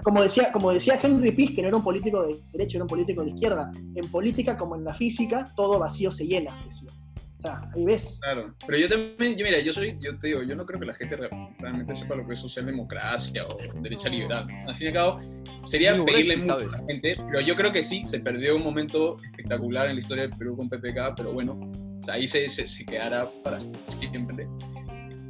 como, 0.02 0.22
decía, 0.22 0.52
como 0.52 0.72
decía 0.72 0.98
Henry 1.02 1.32
Piz, 1.32 1.54
que 1.54 1.62
no 1.62 1.68
era 1.68 1.76
un 1.76 1.84
político 1.84 2.22
de 2.22 2.36
derecha, 2.52 2.78
era 2.78 2.84
un 2.84 2.88
político 2.88 3.22
de 3.22 3.30
izquierda, 3.30 3.70
en 3.94 4.10
política 4.10 4.56
como 4.56 4.76
en 4.76 4.84
la 4.84 4.94
física, 4.94 5.44
todo 5.56 5.78
vacío 5.78 6.10
se 6.10 6.26
llena, 6.26 6.58
decía. 6.64 6.90
O 7.38 7.40
sea, 7.40 7.70
ahí 7.74 7.84
ves. 7.84 8.18
Claro, 8.20 8.52
pero 8.66 8.78
yo 8.78 8.88
también, 8.88 9.36
mira, 9.36 9.60
yo 9.60 9.72
soy, 9.72 9.96
yo 10.00 10.18
te 10.18 10.28
digo, 10.28 10.42
yo 10.42 10.56
no 10.56 10.66
creo 10.66 10.80
que 10.80 10.86
la 10.86 10.94
gente 10.94 11.16
realmente 11.58 11.94
sepa 11.94 12.16
lo 12.16 12.26
que 12.26 12.34
es 12.34 12.40
socialdemocracia 12.40 13.46
o 13.46 13.56
derecha 13.80 14.08
liberal. 14.08 14.46
Al 14.66 14.74
fin 14.74 14.86
y 14.86 14.88
al 14.88 14.94
cabo, 14.94 15.20
sería 15.64 16.04
pedirle 16.04 16.36
mucho 16.38 16.56
a 16.56 16.78
la 16.78 16.84
gente, 16.86 17.16
pero 17.16 17.40
yo 17.40 17.54
creo 17.54 17.72
que 17.72 17.84
sí, 17.84 18.04
se 18.06 18.18
perdió 18.18 18.56
un 18.56 18.64
momento 18.64 19.16
espectacular 19.22 19.86
en 19.86 19.94
la 19.94 20.00
historia 20.00 20.22
del 20.26 20.36
Perú 20.36 20.56
con 20.56 20.68
PPK, 20.68 21.14
pero 21.16 21.32
bueno, 21.32 21.70
ahí 22.08 22.26
se, 22.26 22.48
se, 22.48 22.84
quedará 22.84 23.28
para 23.44 23.60
siempre 23.60 24.48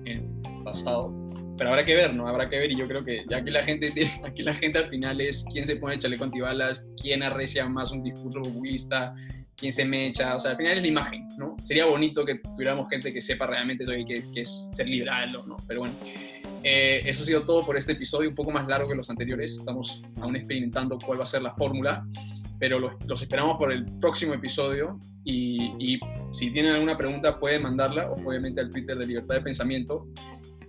en 0.06 0.40
el 0.46 0.64
pasado. 0.64 1.12
Pero 1.58 1.70
habrá 1.70 1.84
que 1.84 1.94
ver, 1.94 2.14
¿no? 2.14 2.26
Habrá 2.26 2.48
que 2.48 2.56
ver 2.56 2.70
y 2.70 2.76
yo 2.76 2.86
creo 2.86 3.04
que 3.04 3.24
ya 3.28 3.38
aquí 3.38 3.50
la 3.50 3.62
gente, 3.62 3.92
aquí 4.24 4.42
la 4.42 4.54
gente 4.54 4.78
al 4.78 4.86
final 4.86 5.20
es 5.20 5.44
quién 5.52 5.66
se 5.66 5.76
pone 5.76 5.94
el 5.94 6.00
chaleco 6.00 6.24
antibalas, 6.24 6.88
quién 7.02 7.22
arrecia 7.22 7.68
más 7.68 7.90
un 7.90 8.02
discurso 8.02 8.40
populista, 8.40 9.14
quién 9.58 9.72
se 9.72 9.84
mecha, 9.84 10.36
o 10.36 10.40
sea, 10.40 10.52
al 10.52 10.56
final 10.56 10.76
es 10.76 10.82
la 10.82 10.88
imagen, 10.88 11.28
¿no? 11.36 11.56
Sería 11.62 11.84
bonito 11.86 12.24
que 12.24 12.36
tuviéramos 12.36 12.88
gente 12.88 13.12
que 13.12 13.20
sepa 13.20 13.46
realmente 13.46 13.84
que, 14.06 14.14
es, 14.14 14.28
que 14.28 14.42
es 14.42 14.68
ser 14.72 14.88
liberal, 14.88 15.32
¿no? 15.46 15.56
Pero 15.66 15.80
bueno, 15.80 15.94
eh, 16.62 17.02
eso 17.04 17.22
ha 17.22 17.26
sido 17.26 17.42
todo 17.42 17.66
por 17.66 17.76
este 17.76 17.92
episodio, 17.92 18.28
un 18.28 18.36
poco 18.36 18.52
más 18.52 18.68
largo 18.68 18.88
que 18.88 18.94
los 18.94 19.10
anteriores, 19.10 19.58
estamos 19.58 20.02
aún 20.20 20.36
experimentando 20.36 20.96
cuál 21.04 21.18
va 21.18 21.24
a 21.24 21.26
ser 21.26 21.42
la 21.42 21.54
fórmula, 21.54 22.06
pero 22.60 22.78
los, 22.78 23.22
esperamos 23.22 23.56
por 23.56 23.72
el 23.72 23.84
próximo 23.98 24.34
episodio 24.34 24.98
y, 25.24 25.72
y, 25.78 26.00
si 26.32 26.50
tienen 26.50 26.72
alguna 26.72 26.96
pregunta 26.96 27.38
pueden 27.38 27.62
mandarla, 27.62 28.10
obviamente 28.10 28.60
al 28.60 28.70
Twitter 28.70 28.96
de 28.96 29.06
Libertad 29.06 29.36
de 29.36 29.40
Pensamiento. 29.42 30.06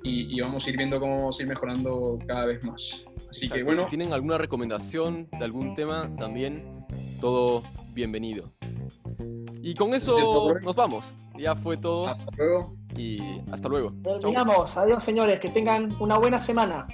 Y, 0.01 0.33
y, 0.33 0.39
vamos 0.39 0.65
a 0.65 0.69
ir 0.69 0.77
viendo 0.77 0.97
cómo 0.97 1.17
vamos 1.17 1.37
a 1.37 1.43
ir 1.43 1.49
mejorando 1.49 2.19
cada 2.25 2.45
vez 2.45 2.63
más. 2.63 3.03
Así 3.29 3.49
que 3.49 3.63
bueno. 3.63 3.83
Si 3.83 3.89
tienen 3.89 4.13
alguna 4.13 4.37
recomendación 4.37 5.27
de 5.29 5.43
algún 5.43 5.75
tema, 5.75 6.09
también 6.17 6.63
todo 7.19 7.63
bienvenido. 7.93 8.53
Y 9.61 9.73
con 9.73 9.93
eso 9.93 10.53
nos 10.61 10.75
vamos. 10.75 11.13
Ya 11.37 11.55
fue 11.55 11.77
todo. 11.77 12.07
Hasta 12.07 12.31
luego. 12.37 12.75
Y 12.95 13.17
hasta 13.51 13.67
luego. 13.67 13.93
Terminamos. 14.03 14.77
Adiós, 14.77 15.03
señores. 15.03 15.39
Que 15.39 15.49
tengan 15.49 15.95
una 16.01 16.17
buena 16.17 16.39
semana. 16.39 16.87